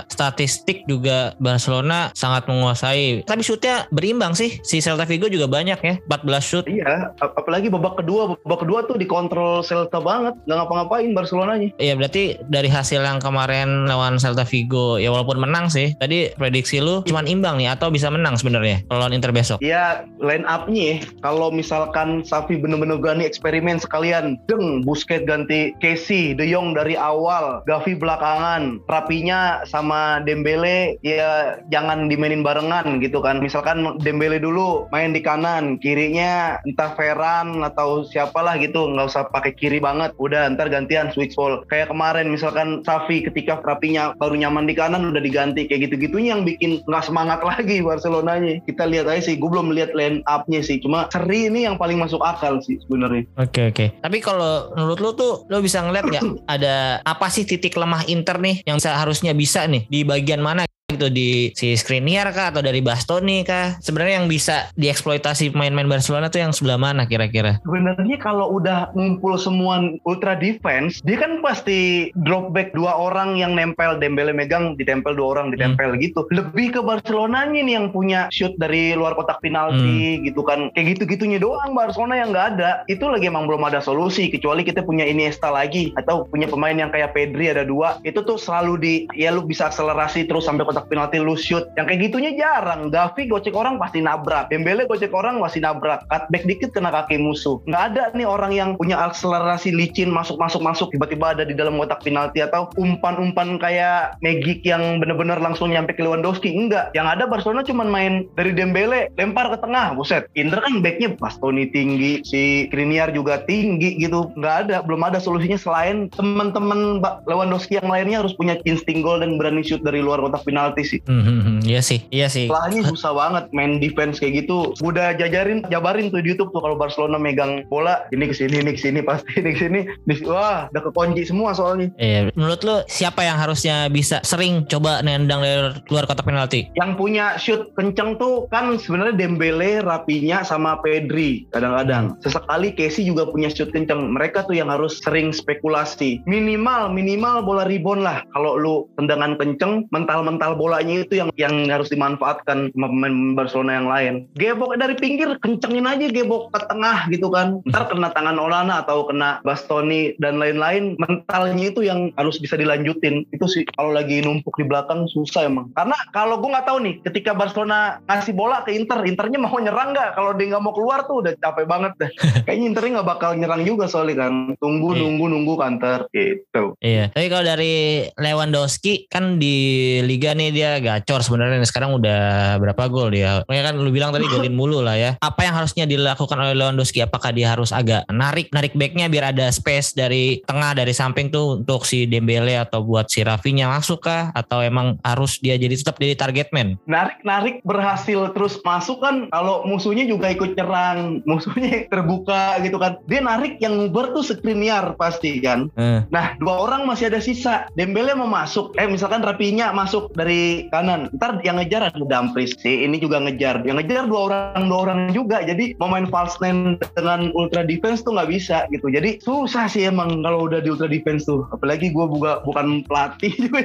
[0.09, 3.23] statistik juga Barcelona sangat menguasai.
[3.23, 4.57] Tapi shootnya berimbang sih.
[4.63, 6.65] Si Celta Vigo juga banyak ya, 14 shoot.
[6.67, 11.69] Iya, ap- apalagi babak kedua, babak kedua tuh dikontrol Celta banget, nggak ngapa-ngapain Barcelonanya.
[11.77, 15.93] Iya berarti dari hasil yang kemarin lawan Celta Vigo ya walaupun menang sih.
[15.97, 19.59] Tadi prediksi lu cuman imbang nih atau bisa menang sebenarnya lawan Inter besok.
[19.61, 26.33] Ya line up-nya ya, kalau misalkan Safi bener-bener berani eksperimen sekalian, deng Busquets ganti Casey,
[26.33, 33.43] De Jong dari awal, Gavi belakangan, Rapinya sama Dembele ya jangan dimainin barengan gitu kan.
[33.43, 39.53] Misalkan Dembele dulu main di kanan, kirinya entah Ferran atau siapalah gitu, nggak usah pakai
[39.57, 40.15] kiri banget.
[40.21, 41.65] Udah ntar gantian switch ball.
[41.69, 46.45] Kayak kemarin misalkan Safi ketika Rapinya baru nyaman di kanan udah diganti kayak gitu-gitunya yang
[46.45, 48.61] bikin nggak semangat lagi Barcelonanya.
[48.65, 50.81] Kita lihat aja sih, gue belum lihat line up-nya sih.
[50.81, 53.25] Cuma seri ini yang paling masuk akal sih sebenarnya.
[53.41, 53.87] Oke oke.
[54.03, 58.39] Tapi kalau menurut lu tuh lu bisa ngeliat nggak ada apa sih titik lemah Inter
[58.39, 62.81] nih yang seharusnya bisa nih di bagian mana gitu di si Skriniar kah atau dari
[62.81, 63.77] Bastoni kah?
[63.77, 67.61] Sebenarnya yang bisa dieksploitasi pemain-pemain Barcelona tuh yang sebelah mana kira-kira?
[67.61, 73.53] Sebenarnya kalau udah ngumpul semua ultra defense, dia kan pasti drop back dua orang yang
[73.53, 76.25] nempel Dembele megang, ditempel dua orang ditempel gitu.
[76.33, 80.73] Lebih ke Barcelonanya nih yang punya shoot dari luar kotak penalti gitu kan.
[80.73, 82.81] Kayak gitu-gitunya doang Barcelona yang nggak ada.
[82.89, 86.89] Itu lagi emang belum ada solusi kecuali kita punya Iniesta lagi atau punya pemain yang
[86.89, 88.01] kayak Pedri ada dua.
[88.09, 91.67] Itu tuh selalu di ya lu bisa akselerasi terus sampai kotak penalti lu shoot.
[91.75, 92.95] Yang kayak gitunya jarang.
[92.95, 94.47] Gavi gocek orang pasti nabrak.
[94.53, 96.07] Dembele gocek orang pasti nabrak.
[96.07, 97.59] Cutback dikit kena kaki musuh.
[97.67, 102.45] Nggak ada nih orang yang punya akselerasi licin masuk-masuk-masuk tiba-tiba ada di dalam kotak penalti
[102.45, 106.53] atau umpan-umpan kayak Magic yang bener-bener langsung nyampe ke Lewandowski.
[106.53, 106.93] Enggak.
[106.93, 109.97] Yang ada Barcelona cuma main dari Dembele lempar ke tengah.
[109.97, 110.29] Buset.
[110.37, 114.31] Inter kan backnya Bastoni tinggi, si Kriniar juga tinggi gitu.
[114.37, 114.77] Nggak ada.
[114.85, 119.81] Belum ada solusinya selain teman-teman Lewandowski yang lainnya harus punya insting gol dan berani shoot
[119.81, 121.01] dari luar kotak penalti sih.
[121.09, 121.59] Hmm, hmm, hmm.
[121.65, 122.49] iya sih, iya sih.
[122.49, 124.75] Salahnya susah banget main defense kayak gitu.
[124.85, 128.75] Udah jajarin, jabarin tuh di YouTube tuh kalau Barcelona megang bola, ini ke sini, ini
[128.75, 129.81] ke sini, pasti ini ke sini.
[130.05, 131.89] Di- Wah, udah kekunci semua soalnya.
[131.97, 136.69] Iya, menurut lu siapa yang harusnya bisa sering coba nendang dari luar kotak penalti?
[136.77, 142.19] Yang punya shoot kenceng tuh kan sebenarnya Dembele, Rapinya, sama Pedri kadang-kadang.
[142.21, 144.13] Sesekali Casey juga punya shoot kenceng.
[144.13, 146.21] Mereka tuh yang harus sering spekulasi.
[146.27, 148.21] Minimal, minimal bola rebound lah.
[148.35, 154.15] Kalau lu tendangan kenceng, mental-mental bolanya itu yang yang harus dimanfaatkan pemain Barcelona yang lain.
[154.35, 157.63] Gebok dari pinggir, kencengin aja gebok ke tengah gitu kan.
[157.71, 160.99] Ntar kena tangan Olana atau kena Bastoni dan lain-lain.
[160.99, 163.23] Mentalnya itu yang harus bisa dilanjutin.
[163.31, 165.71] Itu sih kalau lagi numpuk di belakang susah emang.
[165.79, 169.95] Karena kalau gue nggak tahu nih, ketika Barcelona ngasih bola ke Inter, Internya mau nyerang
[169.95, 170.19] nggak?
[170.19, 172.11] Kalau dia nggak mau keluar tuh udah capek banget dah.
[172.49, 174.59] Kayaknya Internya nggak bakal nyerang juga soalnya kan.
[174.59, 175.01] Tunggu, Iya.
[175.05, 176.65] nunggu, nunggu kantor gitu.
[176.83, 177.13] Iya.
[177.13, 177.75] Tapi kalau dari
[178.17, 179.57] Lewandowski kan di
[180.03, 183.47] liga nih dia gacor sebenarnya sekarang udah berapa gol dia.
[183.47, 185.11] Makanya kan lu bilang tadi golin mulu lah ya.
[185.23, 187.05] Apa yang harusnya dilakukan oleh Lewandowski?
[187.05, 191.63] Apakah dia harus agak narik narik backnya biar ada space dari tengah dari samping tuh
[191.63, 194.31] untuk si Dembele atau buat si Rafinha masuk kah?
[194.35, 196.79] Atau emang harus dia jadi tetap jadi target man?
[196.89, 203.21] narik-narik berhasil terus masuk kan kalau musuhnya juga ikut nyerang musuhnya terbuka gitu kan dia
[203.23, 208.17] narik yang nguber tuh Skriniar pasti kan Eh, nah dua orang masih ada sisa Dembele
[208.17, 210.38] mau masuk eh misalkan Rapinya masuk dari
[210.71, 211.09] kanan.
[211.15, 213.63] Ntar yang ngejar ada Dumfries sih ini juga ngejar.
[213.63, 215.43] Yang ngejar dua orang dua orang juga.
[215.43, 218.89] Jadi mau main false nine dengan ultra defense tuh nggak bisa gitu.
[218.89, 221.47] Jadi susah sih emang kalau udah di ultra defense tuh.
[221.51, 223.63] Apalagi gue buka bukan pelatih juga.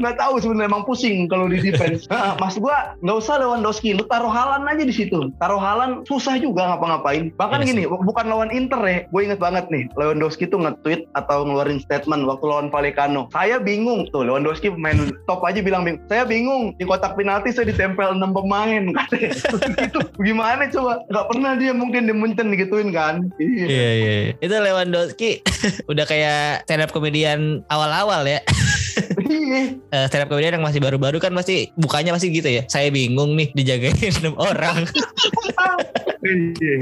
[0.00, 2.06] Nggak tahu sebenarnya emang pusing kalau di defense.
[2.14, 3.90] Nah, mas gua nggak usah Lewandowski.
[3.98, 5.34] Lu taruh Halan aja di situ.
[5.42, 7.34] Taruh Halan susah juga ngapa-ngapain.
[7.34, 8.98] Bahkan Iya gini bu- bukan lawan Inter ya.
[9.10, 13.26] Gue inget banget nih Lewandowski tuh nge-tweet atau ngeluarin statement waktu lawan Vallecano.
[13.34, 17.72] Saya bingung tuh Lewandowski main top aja bilang bingung saya bingung di kotak penalti saya
[17.72, 18.92] ditempel enam pemain
[19.88, 24.32] itu gimana coba nggak pernah dia mungkin dimuncen digituin kan iya iya, iya.
[24.38, 25.40] itu Lewandowski
[25.90, 28.40] udah kayak stand up komedian awal-awal ya
[29.94, 32.62] uh, stand up comedian yang masih baru-baru kan pasti bukanya pasti gitu ya.
[32.70, 34.86] Saya bingung nih dijagain enam orang.
[36.24, 36.76] Iya,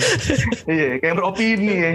[0.70, 1.92] iya, kayak beropini ya.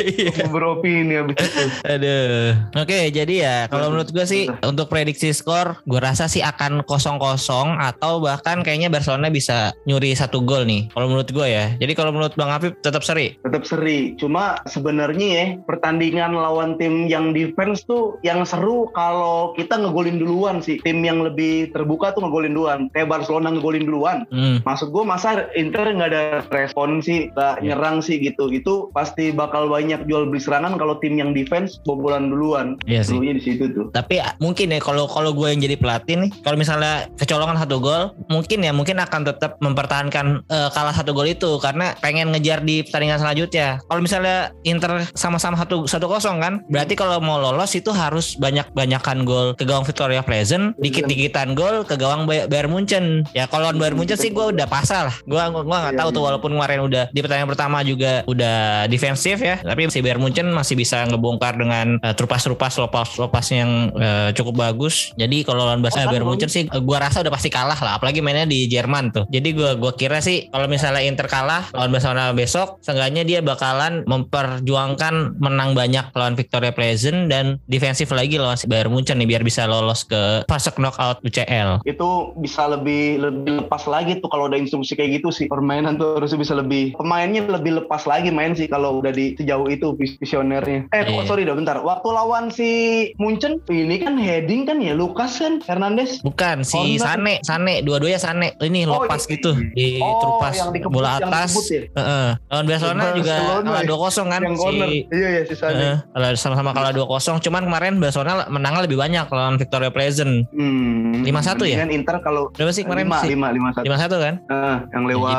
[0.00, 0.44] Iya.
[0.52, 1.64] beropini habis itu.
[1.88, 2.52] Aduh.
[2.76, 7.80] Oke, jadi ya kalau menurut gue sih untuk prediksi skor, gue rasa sih akan kosong-kosong
[7.80, 10.92] atau bahkan kayaknya Barcelona bisa nyuri satu gol nih.
[10.92, 11.72] Kalau menurut gue ya.
[11.80, 13.40] Jadi kalau menurut Bang Afif tetap seri.
[13.40, 14.12] Tetap seri.
[14.20, 20.60] Cuma sebenarnya ya pertandingan lawan tim yang defense tuh yang seru kalau kita ngegolin duluan
[20.60, 20.76] sih.
[20.84, 22.80] Tim yang lebih terbuka tuh ngegolin duluan.
[22.92, 24.18] Kayak Barcelona ngegolin duluan.
[24.28, 24.60] Hmm.
[24.66, 27.78] Maksud gue masa Inter nggak ada respon sih gak yeah.
[27.78, 28.50] nyerang sih gitu.
[28.50, 32.74] Itu pasti bakal banyak jual beli serangan kalau tim yang defense bobolan duluan.
[32.90, 33.22] Iya sih.
[33.22, 33.86] di situ tuh.
[33.94, 37.78] Tapi ah, mungkin ya kalau kalau gue yang jadi pelatih nih kalau misalnya kecolongan satu
[37.78, 41.62] gol mungkin ya mungkin akan tetap mempertahankan uh, kalah satu gol itu.
[41.62, 43.78] Karena pengen ngejar di pertandingan selanjutnya.
[43.86, 48.66] Kalau misalnya Inter sama-sama satu satu kosong kan berarti kalau mau lolos itu harus banyak
[48.74, 53.28] banyakan gol ke gawang Victoria Pleasant dikit-dikitan gol ke gawang Bayern Munchen.
[53.36, 55.16] Ya kalau Bayern Munchen sih gue udah pasal lah.
[55.28, 56.26] Gue gue nggak iya, tahu tuh iya.
[56.32, 59.60] walaupun kemarin kemarin udah di pertandingan pertama juga udah defensif ya.
[59.60, 65.12] Tapi si Bayern Munchen masih bisa ngebongkar dengan uh, trupas-trupas lopas-lopas yang uh, cukup bagus.
[65.20, 68.00] Jadi kalau lawan oh, Bayern Munchen sih uh, gua rasa udah pasti kalah lah.
[68.00, 69.24] Apalagi mainnya di Jerman tuh.
[69.28, 74.06] Jadi gua gua kira sih kalau misalnya Inter kalah lawan Barcelona besok seenggaknya dia bakalan
[74.08, 79.42] memperjuangkan menang banyak lawan Victoria Pleasant dan defensif lagi lawan si Bayern Munchen nih biar
[79.44, 84.54] bisa lolos ke fase knockout UCL itu bisa lebih lebih lepas lagi tuh kalau ada
[84.54, 85.46] instruksi kayak gitu sih.
[85.50, 89.66] Permainan tuh harusnya bisa lebih pemainnya lebih lepas lagi main sih kalau udah di sejauh
[89.72, 90.86] itu visionernya.
[90.92, 91.24] Eh yeah.
[91.24, 91.80] sorry dah bentar.
[91.80, 92.70] Waktu lawan si
[93.16, 96.20] Munchen ini kan heading kan ya Lukas kan Hernandez.
[96.20, 97.04] Bukan si Corner.
[97.04, 98.54] Sane, Sane dua-duanya Sane.
[98.60, 99.32] Ini oh, lepas iya.
[99.38, 101.54] gitu di oh, trupas yang dikebut, bola atas.
[101.70, 102.36] Yang ya?
[102.50, 103.34] Lawan Barcelona juga
[103.64, 104.76] kalah dua kosong kan si
[105.10, 106.04] Iya iya si Sane.
[106.12, 107.40] Uh, sama-sama kalah dua kosong.
[107.40, 110.46] Cuman kemarin Barcelona menang lebih banyak lawan Victoria Pleasant.
[110.54, 111.22] Hmm.
[111.22, 111.82] Lima satu ya?
[111.82, 113.08] Kan Inter kalau berapa sih kemarin?
[113.26, 113.84] Lima lima satu.
[113.86, 114.34] Lima satu kan?
[114.50, 115.36] Uh, yang lewat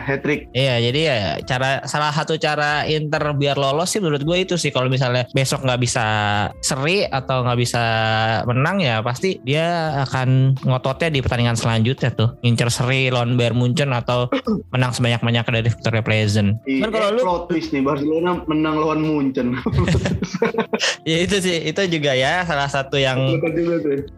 [0.00, 0.39] hat trick.
[0.50, 4.70] Iya, jadi ya cara salah satu cara Inter biar lolos sih menurut gue itu sih
[4.70, 6.06] kalau misalnya besok nggak bisa
[6.62, 7.84] seri atau nggak bisa
[8.46, 13.90] menang ya pasti dia akan ngototnya di pertandingan selanjutnya tuh ngincer seri lawan Bayern Munchen
[13.90, 14.30] atau
[14.70, 16.60] menang sebanyak-banyak dari Victoria Pleasant.
[16.68, 19.58] Iya, kan kalau lu twist nih Barcelona menang lawan Munchen.
[21.10, 23.18] ya itu sih itu juga ya salah satu yang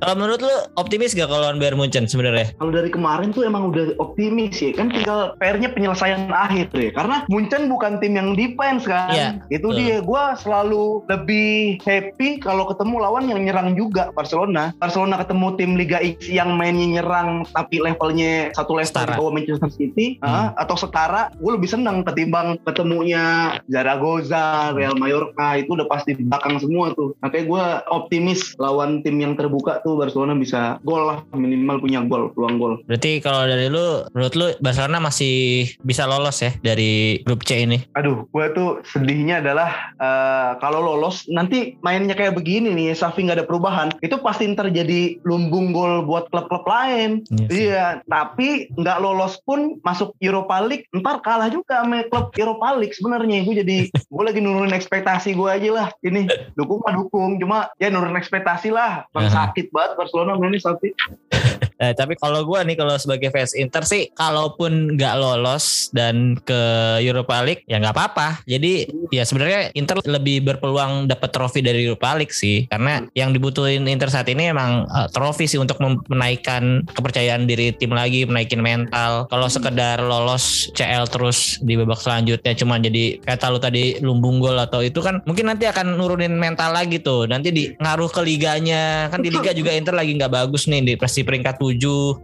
[0.03, 2.53] kalau menurut lu optimis gak kalau lawan Bayern Munchen sebenarnya?
[2.61, 6.91] Kalau dari kemarin tuh emang udah optimis ya kan tinggal PR-nya penyelesaian akhir gitu ya
[6.95, 9.13] karena Munchen bukan tim yang defense kan?
[9.13, 9.99] Yeah, itu dia.
[10.01, 14.73] Gue selalu lebih happy kalau ketemu lawan yang nyerang juga Barcelona.
[14.79, 19.19] Barcelona ketemu tim Liga X yang mainnya nyerang tapi levelnya satu level setara.
[19.19, 20.17] bawah Manchester City.
[20.23, 20.31] Hmm.
[20.31, 25.59] uh, atau setara gue lebih senang ketimbang ketemunya Zaragoza Real Mallorca.
[25.59, 27.13] Itu udah pasti di belakang semua tuh.
[27.21, 31.19] Makanya gue optimis lawan tim yang terbuka tuh Barcelona bisa gol lah.
[31.35, 32.75] Minimal punya gol peluang gol.
[32.87, 37.83] Berarti kalau dari lu menurut lu Barcelona masih bisa lolos ya dari grup C ini?
[37.99, 43.43] Aduh, gue tuh sedihnya adalah uh, kalau lolos nanti mainnya kayak begini nih, Safi nggak
[43.43, 47.25] ada perubahan, itu pasti terjadi lumbung gol buat klub-klub lain.
[47.31, 52.69] Iya, iya tapi nggak lolos pun masuk Europa League, ntar kalah juga sama klub Europa
[52.77, 53.47] League sebenarnya.
[53.47, 53.79] Gue jadi
[54.13, 55.89] gue lagi nurunin ekspektasi gue aja lah.
[56.05, 56.29] Ini
[56.59, 59.09] dukung mah dukung, cuma ya nurunin ekspektasi lah.
[59.15, 60.91] Bang sakit banget Barcelona ini Safi.
[61.83, 66.63] Eh, tapi kalau gue nih kalau sebagai fans Inter sih, kalaupun nggak lolos dan ke
[67.03, 68.47] Europa League ya nggak apa-apa.
[68.47, 73.91] Jadi ya sebenarnya Inter lebih berpeluang dapat trofi dari Europa League sih, karena yang dibutuhin
[73.91, 79.27] Inter saat ini emang uh, trofi sih untuk menaikkan kepercayaan diri tim lagi, menaikin mental.
[79.27, 84.55] Kalau sekedar lolos CL terus di babak selanjutnya cuma jadi kata lu tadi lumbung gol
[84.55, 87.27] atau itu kan mungkin nanti akan nurunin mental lagi tuh.
[87.27, 90.95] Nanti di ngaruh ke liganya kan di liga juga Inter lagi nggak bagus nih di
[90.95, 91.72] pasti peringkat 7.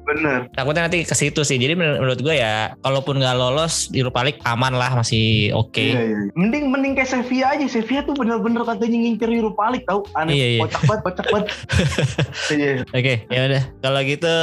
[0.04, 0.48] Bener.
[0.52, 1.56] Takutnya nanti ke situ sih.
[1.56, 5.72] Jadi menurut gue ya kalaupun nggak lolos di Europa League aman lah masih oke.
[5.74, 5.94] Okay.
[5.94, 6.30] Iya, iya, iya.
[6.34, 7.66] Mending mending kayak Sevilla aja.
[7.68, 10.00] Sevilla tuh bener-bener katanya ngincer Europa League tau.
[10.16, 10.60] Aneh, iya, iya.
[10.64, 11.46] kocak banget, kocak banget.
[12.58, 12.72] iya.
[12.82, 13.62] Oke, okay, ya udah.
[13.84, 14.36] Kalau gitu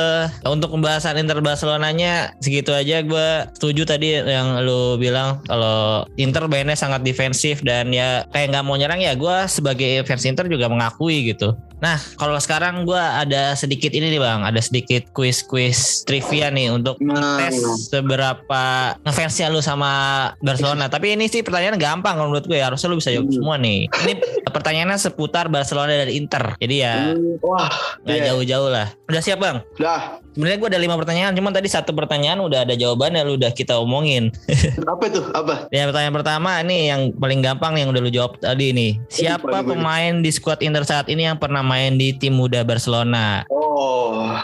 [0.50, 3.02] untuk pembahasan Inter Barcelonanya segitu aja.
[3.06, 3.28] Gue
[3.58, 8.76] setuju tadi yang lu bilang kalau Inter mainnya sangat defensif dan ya kayak nggak mau
[8.78, 9.14] nyerang ya.
[9.18, 11.54] Gue sebagai fans Inter juga mengakui gitu.
[11.86, 16.98] Nah, kalau sekarang gue ada sedikit ini nih bang, ada sedikit quiz-quiz trivia nih untuk
[16.98, 17.62] Nah, tes
[17.94, 20.90] seberapa ngefansnya lu sama Barcelona.
[20.90, 22.74] Tapi ini sih pertanyaan gampang kalau menurut gue ya.
[22.74, 23.38] Harusnya lu bisa jawab Hmm.
[23.38, 23.86] semua nih.
[23.86, 24.14] Ini
[24.56, 26.58] pertanyaannya seputar Barcelona dan Inter.
[26.58, 27.70] Jadi ya hmm, wah,
[28.02, 28.26] nggak iya.
[28.34, 28.88] jauh-jauh lah.
[29.06, 29.62] Udah siap bang?
[29.78, 33.56] Dah, Sebenarnya gue ada lima pertanyaan, cuman tadi satu pertanyaan udah ada jawabannya, lu udah
[33.56, 34.36] kita omongin.
[34.92, 35.24] apa itu?
[35.32, 35.72] Apa?
[35.72, 39.00] Ya pertanyaan pertama nih yang paling gampang yang udah lu jawab tadi nih.
[39.08, 43.44] Siapa pemain di skuad Inter saat ini yang pernah main di tim muda Barcelona?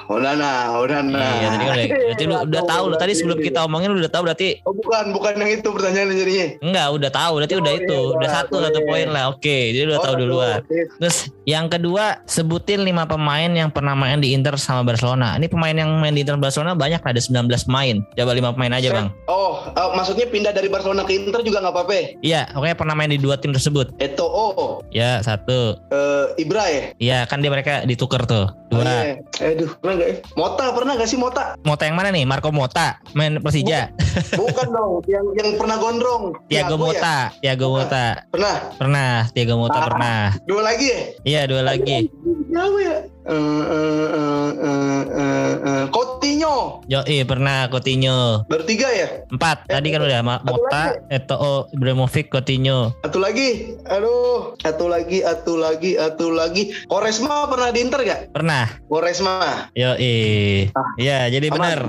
[0.05, 1.19] Onana, Onana.
[1.33, 4.11] Iya, tadi kan udah, berarti lu udah tahu lu tadi sebelum kita omongin lu udah
[4.11, 6.47] tahu berarti Oh, bukan, bukan yang itu pertanyaannya jadinya.
[6.61, 8.63] enggak udah tahu berarti Oh, udah iya, itu udah iya, satu iya.
[8.67, 10.79] satu poin lah oke jadi udah Oh, tahu duluan Oke.
[10.97, 15.73] terus yang kedua sebutin lima pemain yang pernah main di Inter sama Barcelona ini pemain
[15.73, 19.07] yang main di Inter Barcelona banyak lah, ada 19 pemain coba lima pemain aja bang
[19.25, 22.19] Oh, eh, maksudnya pindah dari Barcelona ke Inter juga nggak apa-apa?
[22.19, 26.83] iya pokoknya pernah main di dua tim tersebut Eto'o, ya satu eh, Ibra ya?
[26.97, 29.20] Iya kan dia mereka ditukar tuh Oh, dua iya.
[29.37, 30.17] Aduh, pernah nggak ya?
[30.33, 31.55] Mota, pernah nggak sih Mota?
[31.61, 33.89] Mota yang mana nih Marco Mota main Persija
[34.33, 36.35] Bukan dong, yang yang pernah gondrong.
[36.47, 36.81] Tiago ya?
[36.81, 38.55] Mota Tiago Mota Pernah.
[38.75, 39.85] pernah Tiago Mota Ah.
[39.87, 40.99] pernah Dua lagi ya?
[41.23, 42.11] iya dua lagi
[42.51, 42.97] Siapa ya?
[43.21, 46.81] Eh, eh, eh, eh, eh, eh, Coutinho.
[46.85, 49.21] Yo, iya pernah Coutinho Bertiga ya?
[49.29, 53.77] empat tadi kan udah Mota Eto'o Ibrahimovic Coutinho Satu lagi.
[53.85, 56.73] Aduh, satu lagi, satu lagi, satu lagi.
[56.87, 58.21] Koresma pernah di Inter gak?
[58.31, 58.65] pernah
[59.11, 59.67] Koresma.
[59.75, 61.55] Yo iya Iya jadi Aman.
[61.57, 61.79] benar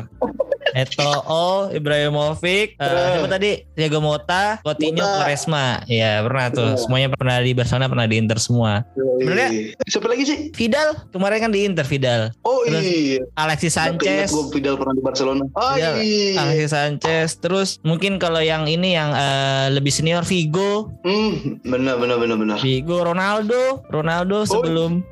[0.72, 2.88] Eto'o Ibrahimovic Eh.
[3.12, 5.04] siapa tadi Tiago Mota Coutinho.
[5.04, 6.80] Quaresma Iya pernah tuh Iya.
[6.80, 8.82] semuanya pernah di Barcelona pernah di Inter semua
[9.20, 10.38] Sebenarnya- Siapa lagi sih?
[10.50, 13.20] Vidal kemarin kan di Inter Vidal Oh Terus iya.
[13.36, 14.28] Alexis Sanchez.
[14.28, 15.44] Gue Vidal pernah di Barcelona.
[15.52, 15.94] Oh Vidal.
[16.00, 16.40] iya.
[16.40, 22.16] Alexis Sanchez terus mungkin kalau yang ini yang eh, lebih senior Vigo Hmm, benar benar
[22.16, 22.56] benar benar.
[22.58, 25.04] Vigo Ronaldo Ronaldo sebelum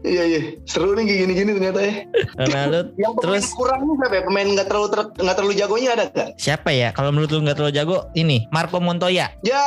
[0.00, 0.40] Iya iya.
[0.64, 1.94] Seru nih kayak gini-gini ternyata ya.
[2.34, 4.22] Ronaldo Yang pemain terus kurangnya siapa ya?
[4.24, 6.28] Pemain nggak terlalu ter- nggak terlalu jagonya ada gak?
[6.40, 9.64] siapa ya kalau menurut lu nggak terlalu jago ini Marco Montoya Ya,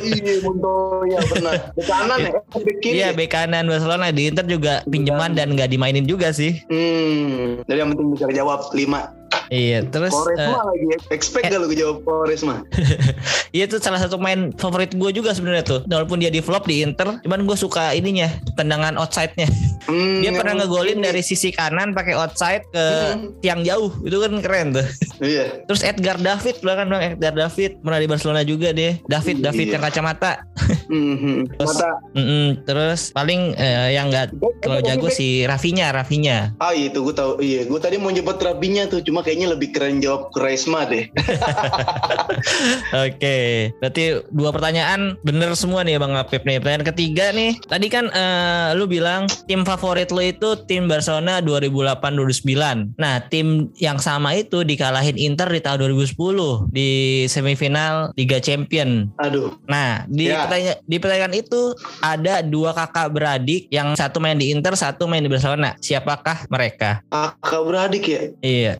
[0.00, 1.54] iya Montoya benar.
[1.76, 2.32] Di kanan ya.
[2.80, 3.08] Iya ya?
[3.12, 6.64] bek kanan Barcelona di Inter juga pinjaman dan nggak dimainin juga sih.
[6.66, 9.19] Hmm, jadi yang penting bisa jawab 5
[9.50, 10.98] Iya terus Koresma eh, lagi ya.
[11.10, 11.50] Expect eh.
[11.50, 12.62] gak lu jawab Koresma?
[13.56, 15.80] iya itu salah satu main favorit gue juga sebenarnya tuh.
[15.84, 19.50] Walaupun dia di flop di Inter, cuman gue suka ininya tendangan outside-nya.
[19.84, 23.34] Hmm, Dia pernah ngegolin dari sisi kanan pakai outside ke Hmm.
[23.40, 23.90] tiang jauh.
[24.00, 24.86] Itu kan keren tuh.
[25.18, 25.50] Iya.
[25.66, 29.02] Terus Edgar David belakang dong Edgar David pernah di Barcelona juga dia.
[29.04, 29.74] David David Iya.
[29.76, 30.32] yang kacamata.
[30.90, 31.38] Hmm, hmm.
[31.54, 31.90] Terus- Mata.
[32.12, 32.46] Mm-mm.
[32.66, 36.50] Terus paling eh, yang nggak kalau jago si Rafinya Rafinya.
[36.58, 37.38] Ah itu gue tahu.
[37.38, 41.08] Iya, gue tadi mau nyebut Rabinya tuh, cuma kayaknya lebih keren jawab Koresma deh.
[43.06, 46.58] Oke, berarti dua pertanyaan bener semua nih Bang Apip nih.
[46.58, 52.98] Pertanyaan ketiga nih, tadi kan eh, lu bilang tim favorit lu itu tim Barcelona 2008-2009.
[52.98, 56.90] Nah, tim yang sama itu dikalahin Inter di tahun 2010 di
[57.26, 59.10] semifinal Liga Champion.
[59.18, 59.54] Aduh.
[59.66, 60.46] Nah, di Ya.
[60.46, 61.60] pertanyaan di pertanyaan itu
[61.98, 65.74] ada dua kakak beradik yang satu main di Inter, satu main di Barcelona.
[65.78, 67.02] Siapakah mereka?
[67.10, 68.22] Kakak beradik ya?
[68.40, 68.72] Iya,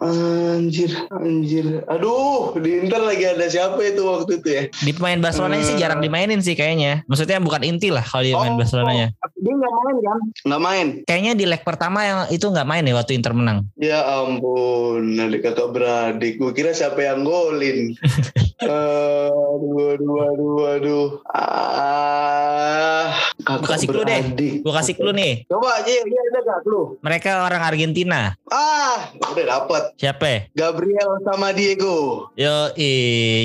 [0.51, 1.86] Anjir, anjir.
[1.86, 4.62] Aduh, di Inter lagi ada siapa itu waktu itu ya?
[4.70, 5.78] di pemain Barcelona sih Eh.
[5.78, 7.07] jarang dimainin sih kayaknya.
[7.07, 9.14] Maksudnya bukan inti lah kalau dia main Oh, Barcelonanya.
[9.36, 10.18] Dia nggak main kan?
[10.42, 10.86] Nggak main.
[11.05, 13.59] Kayaknya di leg pertama yang itu nggak main ya waktu Inter menang.
[13.76, 16.36] Ya ampun, ada kakak beradik.
[16.36, 17.94] Gue kira siapa yang golin.
[18.61, 21.07] aduh, aduh, aduh, aduh.
[21.30, 23.09] Ah,
[23.40, 24.20] kakak Gua kasih clue deh.
[24.61, 25.32] Gue kasih clue nih.
[25.46, 26.96] Coba aja, iya ada gak clue?
[27.01, 28.34] Mereka orang Argentina.
[28.46, 29.82] Ah, udah dapet.
[29.96, 30.39] Siapa?
[30.41, 30.49] Ya?
[30.57, 32.28] Gabriel sama Diego.
[32.34, 32.72] Yo,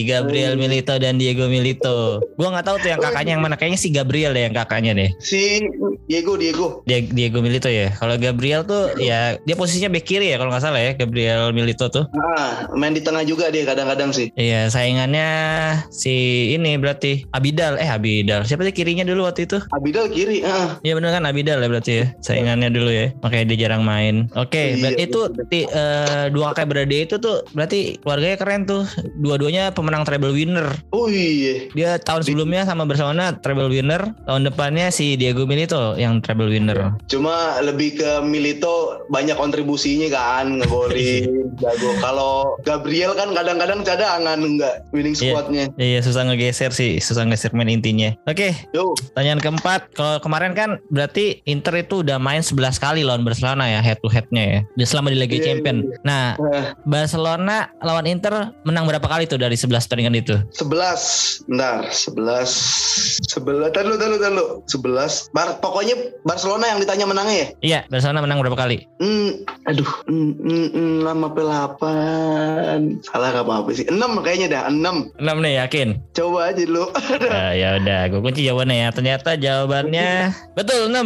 [0.05, 2.23] Gabriel Milito dan Diego Milito.
[2.35, 3.55] Gua nggak tahu tuh yang kakaknya yang mana.
[3.55, 5.09] Kayaknya si Gabriel deh yang kakaknya deh.
[5.19, 5.59] Si
[6.07, 6.67] Diego, Diego.
[6.85, 7.91] Dia Diego Milito ya.
[7.91, 11.89] Kalau Gabriel tuh ya dia posisinya back kiri ya kalau nggak salah ya Gabriel Milito
[11.89, 12.05] tuh.
[12.15, 14.29] Ah, main di tengah juga dia kadang-kadang sih.
[14.35, 15.27] Iya saingannya
[15.89, 16.13] si
[16.53, 19.57] ini berarti Abidal eh Abidal siapa sih kirinya dulu waktu itu?
[19.73, 20.45] Abidal kiri.
[20.45, 20.77] Ah.
[20.81, 24.29] Iya bener kan Abidal ya berarti ya saingannya dulu ya makanya dia jarang main.
[24.37, 25.45] Oke Iya, berarti itu betul.
[25.49, 28.83] ti- eh, dua kakak beradik itu tuh berarti keluarganya keren tuh
[29.15, 30.67] dua-duanya pemenang treble winner.
[30.91, 31.71] Oh iya.
[31.71, 36.91] Dia tahun sebelumnya sama Barcelona treble winner, tahun depannya si Diego Milito yang treble winner.
[37.07, 41.95] Cuma lebih ke Milito banyak kontribusinya kan ngegolin jago.
[41.97, 45.31] Kalau Gabriel kan kadang-kadang cadangan enggak winning Iya.
[45.31, 45.63] squadnya.
[45.75, 48.11] Iya susah ngegeser sih, susah ngegeser main intinya.
[48.25, 49.95] Oke, Yo, pertanyaan keempat.
[49.95, 54.09] Kalau kemarin kan berarti Inter itu udah main 11 kali lawan Barcelona ya head to
[54.09, 54.59] headnya ya.
[54.75, 55.77] Dia selama di Liga Iya, Champion.
[56.03, 60.35] Nah, eh, Barcelona lawan Inter menang berapa kali tuh dari 11 pertandingan itu?
[60.57, 65.95] 11 bentar 11 11 tadi lu tadi lu 11 Bar, pokoknya
[66.25, 68.87] Barcelona yang ditanya menangnya ya Iya, Barcelona menang berapa kali?
[69.01, 71.41] Hmm, aduh, hmm, hmm, hmm, 6 apa
[71.81, 75.87] 8 Salah gak apa-apa sih 6 kayaknya dah, 6 6 nih yakin.
[76.15, 76.85] Coba aja dulu
[77.25, 78.89] Ya, ya udah, gue kunci jawabannya ya.
[78.93, 80.95] Ternyata jawabannya betul 6.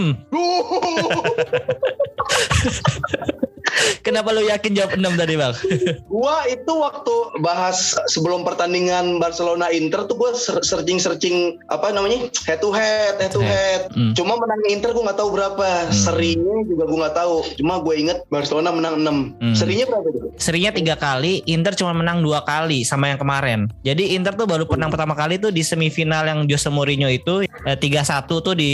[4.09, 5.53] Kenapa lu yakin jawab 6 tadi, Bang?
[6.13, 7.13] Gua itu waktu
[7.45, 13.29] bahas sebelum pertandingan Barcelona Inter tuh gua ser- searching-searching apa namanya head to head, head
[13.29, 13.85] to head.
[13.93, 14.17] Hmm.
[14.17, 15.93] Cuma menangnya Inter gua nggak tahu berapa.
[15.93, 17.35] Serinya juga gua nggak tahu.
[17.61, 19.37] Cuma gue inget Barcelona menang 6.
[19.37, 19.53] Hmm.
[19.53, 20.33] Serinya berapa tuh?
[20.41, 23.69] Serinya tiga kali, Inter cuma menang dua kali sama yang kemarin.
[23.85, 27.77] Jadi Inter tuh baru menang pertama kali tuh di semifinal yang Jose Mourinho itu eh,
[27.77, 28.71] 3-1 tuh di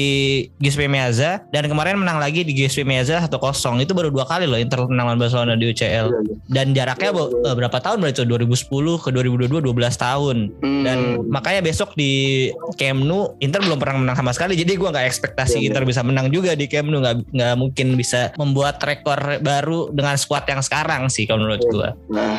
[0.64, 3.84] Giuseppe Meazza dan kemarin menang lagi di Giuseppe Meazza 1-0.
[3.84, 6.08] Itu baru dua kali loh Inter menang lawan Barcelona di UCL.
[6.46, 8.62] Dan jaraknya bo- eh, berapa tahun berarti tuh 2010
[8.96, 10.38] ke 2022 12 tahun.
[10.60, 10.84] Hmm.
[10.84, 14.54] Dan makanya besok di Camp Nou Inter belum pernah menang sama sekali.
[14.54, 17.02] Jadi gua nggak ekspektasi Iya, Inter bisa menang juga di Camp Nou.
[17.02, 21.90] Nggak nggak mungkin bisa membuat rekor baru dengan skuad yang sekarang sih kalau menurut gua.
[22.08, 22.38] Nah,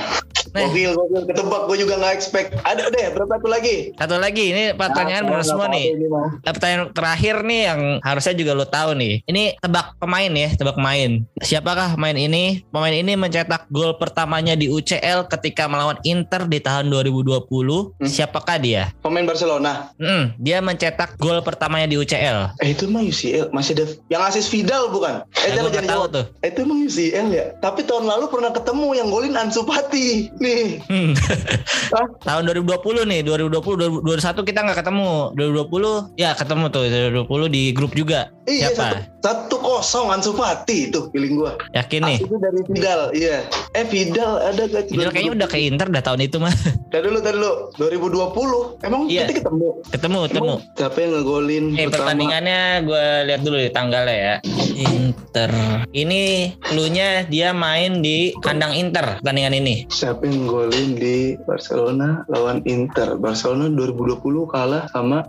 [0.49, 0.62] Nih.
[0.64, 1.22] gokil, gokil.
[1.26, 2.49] Ketebak gue juga nggak expect.
[2.62, 3.93] Ada deh, berapa tuh lagi?
[3.93, 5.87] Satu lagi ini pertanyaan Ah, benar nggak semua nih.
[5.91, 6.07] ini.
[6.41, 9.14] Pertanyaan terakhir nih yang harusnya juga lo tahu nih.
[9.24, 11.11] Ini tebak pemain ya, tebak pemain.
[11.37, 12.62] Siapakah pemain ini?
[12.77, 17.49] Pemain ini mencetak gol pertamanya di UCL ketika melawan Inter di tahun 2020.
[17.49, 18.05] Hmm.
[18.05, 18.93] Siapakah dia?
[19.01, 19.97] Pemain Barcelona.
[19.97, 22.61] Hmm, dia mencetak gol pertamanya di UCL.
[22.61, 25.24] Eh itu mah UCL masih ada yang asis Vidal bukan?
[25.41, 26.24] Eh Nah, jangan tahu tuh.
[26.45, 27.57] Eh, itu emang UCL ya.
[27.64, 30.29] Tapi tahun lalu pernah ketemu yang golin Ansu Fati.
[30.37, 30.85] Nih.
[30.85, 31.16] Hmm.
[31.97, 32.07] Hah?
[32.29, 35.33] tahun 2020 nih, 2020 2021 kita nggak ketemu.
[35.33, 36.85] 2020 ya ketemu tuh
[37.24, 38.36] 2020 di grup juga.
[38.47, 38.78] Iya Siapa?
[38.78, 41.59] satu, satu kosong Ansu Fati itu feeling gua.
[41.74, 42.18] Yakin nih?
[42.22, 43.42] Itu dari Vidal, iya.
[43.74, 44.86] Eh Vidal ada gak?
[44.86, 46.55] Vidal kayaknya udah ke Inter dah tahun itu mah.
[46.94, 47.53] Tadi dulu, tadi dulu.
[47.76, 48.86] 2020.
[48.86, 49.26] Emang Iya.
[49.26, 49.68] kita ketemu.
[49.90, 50.55] Ketemu, ketemu.
[50.72, 51.90] Siapa yang ngegolin Eh pertama?
[51.92, 54.34] pertandingannya gue lihat dulu di tanggalnya ya.
[54.76, 55.51] Inter.
[55.88, 56.20] Ini
[56.62, 59.84] cluenya dia main di kandang Inter pertandingan ini.
[59.88, 63.18] Siapa yang golin di Barcelona lawan Inter?
[63.18, 65.26] Barcelona 2020 kalah sama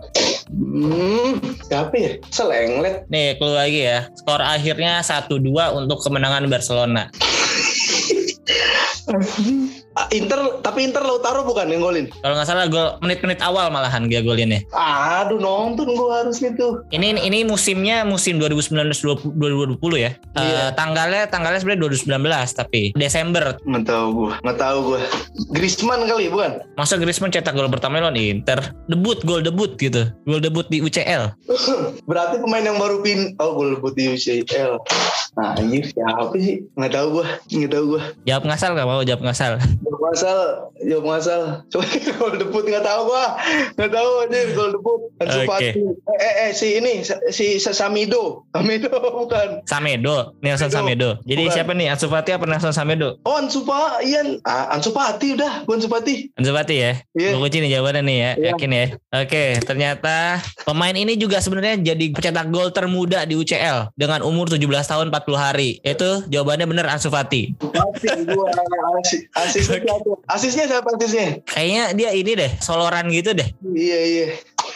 [0.50, 2.12] hmm, siapa ya?
[2.32, 3.04] Selenglet.
[3.12, 4.08] Nih clue lagi ya.
[4.16, 5.44] Skor akhirnya 1-2
[5.76, 7.08] untuk kemenangan Barcelona.
[9.98, 12.06] Ah, Inter, tapi Inter Lautaro bukan yang golin.
[12.22, 14.62] Kalau nggak salah gol menit-menit awal malahan dia golinnya.
[14.70, 16.86] Aduh nonton gua harusnya tuh.
[16.94, 18.94] Ini ini musimnya musim 2019
[19.34, 20.14] 2020 ya.
[20.38, 20.70] Iya.
[20.78, 22.14] tanggalnya tanggalnya sebenarnya 2019
[22.54, 23.58] tapi Desember.
[23.66, 25.00] Nggak tahu gua, nggak tahu gua.
[25.50, 26.62] Griezmann kali bukan?
[26.78, 28.70] Masa Griezmann cetak gol pertama lawan Inter.
[28.86, 30.14] Debut gol debut gitu.
[30.30, 31.34] Gol debut di UCL.
[32.10, 34.78] Berarti pemain yang baru pin, oh gol debut di UCL.
[35.42, 36.62] Nah anjir siapa sih?
[36.78, 38.02] Nggak tahu gua, nggak tahu gua.
[38.22, 39.58] Jawab ngasal gak mau jawab ngasal.
[39.88, 40.40] Jawab ngasal,
[40.84, 41.42] jawab ngasal.
[41.72, 41.84] Coba
[42.20, 43.40] gol debut nggak tahu gua,
[43.80, 45.00] nggak tahu aja gol debut.
[45.24, 45.40] Ansu.
[45.48, 45.64] Fati.
[45.72, 47.00] Eh, eh, eh, si ini
[47.32, 49.64] si Samido, Samido bukan.
[49.64, 51.16] Samedo, Nelson Samedo.
[51.24, 51.54] Jadi Bukan.
[51.56, 51.88] siapa nih?
[51.88, 53.16] Ansu Fati apa Nelson Samedo?
[53.24, 54.20] Oh Ansu Fati, iya.
[54.44, 56.14] Ah, Ansu Fati udah, bukan Ansu Fati.
[56.36, 56.92] Ansu Fati ya.
[57.16, 57.30] Iya.
[57.32, 58.30] Gue kunci nih jawabannya nih ya.
[58.36, 58.46] Iya.
[58.52, 58.86] Yakin ya.
[59.24, 64.60] Oke, ternyata pemain ini juga sebenarnya jadi pencetak gol termuda di UCL dengan umur 17
[64.84, 65.80] tahun 40 hari.
[65.80, 67.56] Itu jawabannya bener Ansu Fati.
[67.56, 68.52] Fati gua
[69.32, 69.77] asis, siapa?
[70.28, 71.42] Asisnya siapa asisnya?
[71.46, 73.48] Kayaknya dia ini deh, soloran gitu deh.
[73.62, 74.26] Iya iya.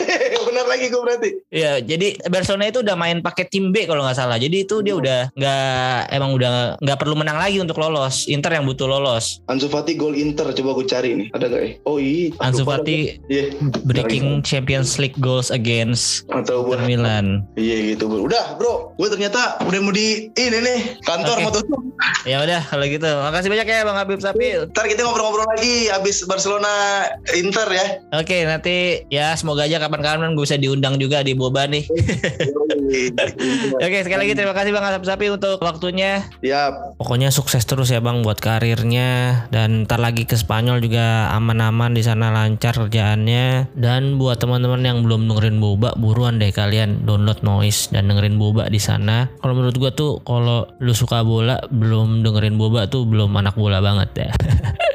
[0.48, 1.30] Benar lagi gue berarti.
[1.52, 4.36] Iya, jadi Barcelona itu udah main pakai tim B kalau nggak salah.
[4.36, 8.26] Jadi itu dia udah nggak emang udah nggak perlu menang lagi untuk lolos.
[8.28, 9.42] Inter yang butuh lolos.
[9.48, 11.28] Ansu Fati gol Inter coba gue cari nih.
[11.36, 11.70] Ada gak ya?
[11.84, 12.32] Oh iya.
[12.40, 13.20] Ansu Fati.
[13.28, 13.54] Iya.
[13.82, 16.64] breaking Champions League goals against Atau.
[16.68, 17.44] Inter Milan.
[17.58, 18.24] Iya gitu bro.
[18.24, 18.94] Udah bro.
[18.96, 21.44] Gue ternyata udah mau di ini nih kantor Oke.
[21.44, 21.80] mau tutup.
[22.24, 23.08] Ya udah kalau gitu.
[23.08, 24.70] Makasih banyak ya Bang Habib Sapil.
[24.70, 27.86] Ntar kita ngobrol-ngobrol lagi abis Barcelona Inter ya.
[28.14, 31.82] Oke, nanti ya semoga aja kapan-kapan gue bisa diundang juga di Boba nih.
[33.84, 36.22] Oke, sekali lagi terima kasih Bang Habib Sapil untuk waktunya.
[36.38, 37.00] Siap.
[37.02, 42.04] Pokoknya sukses terus ya Bang buat karirnya dan ntar lagi ke Spanyol juga aman-aman di
[42.04, 47.90] sana lancar kerjaannya dan buat teman-teman yang belum dengerin Boba buruan deh kalian download Noise
[47.90, 49.26] dan dengerin Boba di sana.
[49.40, 53.82] Kalau menurut gua tuh kalau lu suka bola belum dengerin Boba tuh belum anak bola
[53.82, 54.30] banget ya.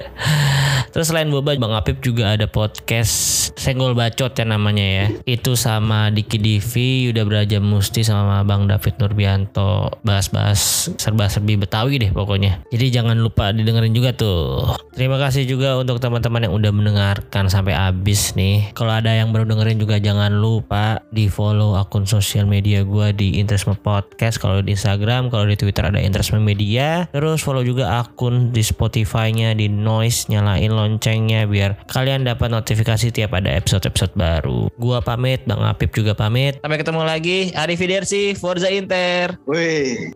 [0.97, 5.07] Terus selain Boba, Bang Apip juga ada podcast Senggol Bacot ya namanya ya.
[5.25, 9.89] Itu sama Diki Divi, udah Beraja Musti sama Bang David Nurbianto.
[10.05, 12.61] Bahas-bahas serba-serbi Betawi deh pokoknya.
[12.69, 14.78] Jadi jangan lupa didengerin juga tuh.
[14.93, 18.73] Terima kasih juga untuk teman-teman yang udah mendengarkan sampai habis nih.
[18.73, 23.38] Kalau ada yang baru dengerin juga jangan lupa di follow akun sosial media gue di
[23.41, 24.41] Interisme Podcast.
[24.41, 27.05] Kalau di Instagram, kalau di Twitter ada Interisme Media.
[27.09, 33.34] Terus follow juga akun di Spotify-nya, di Noise, nyalain loncengnya biar kalian dapat notifikasi tiap
[33.34, 34.66] ada episode-episode baru.
[34.76, 36.59] Gua pamit, Bang Apip juga pamit.
[36.59, 37.55] Sampai ketemu lagi.
[37.55, 39.39] Arrivederci, Forza Inter.
[39.47, 40.11] Wih.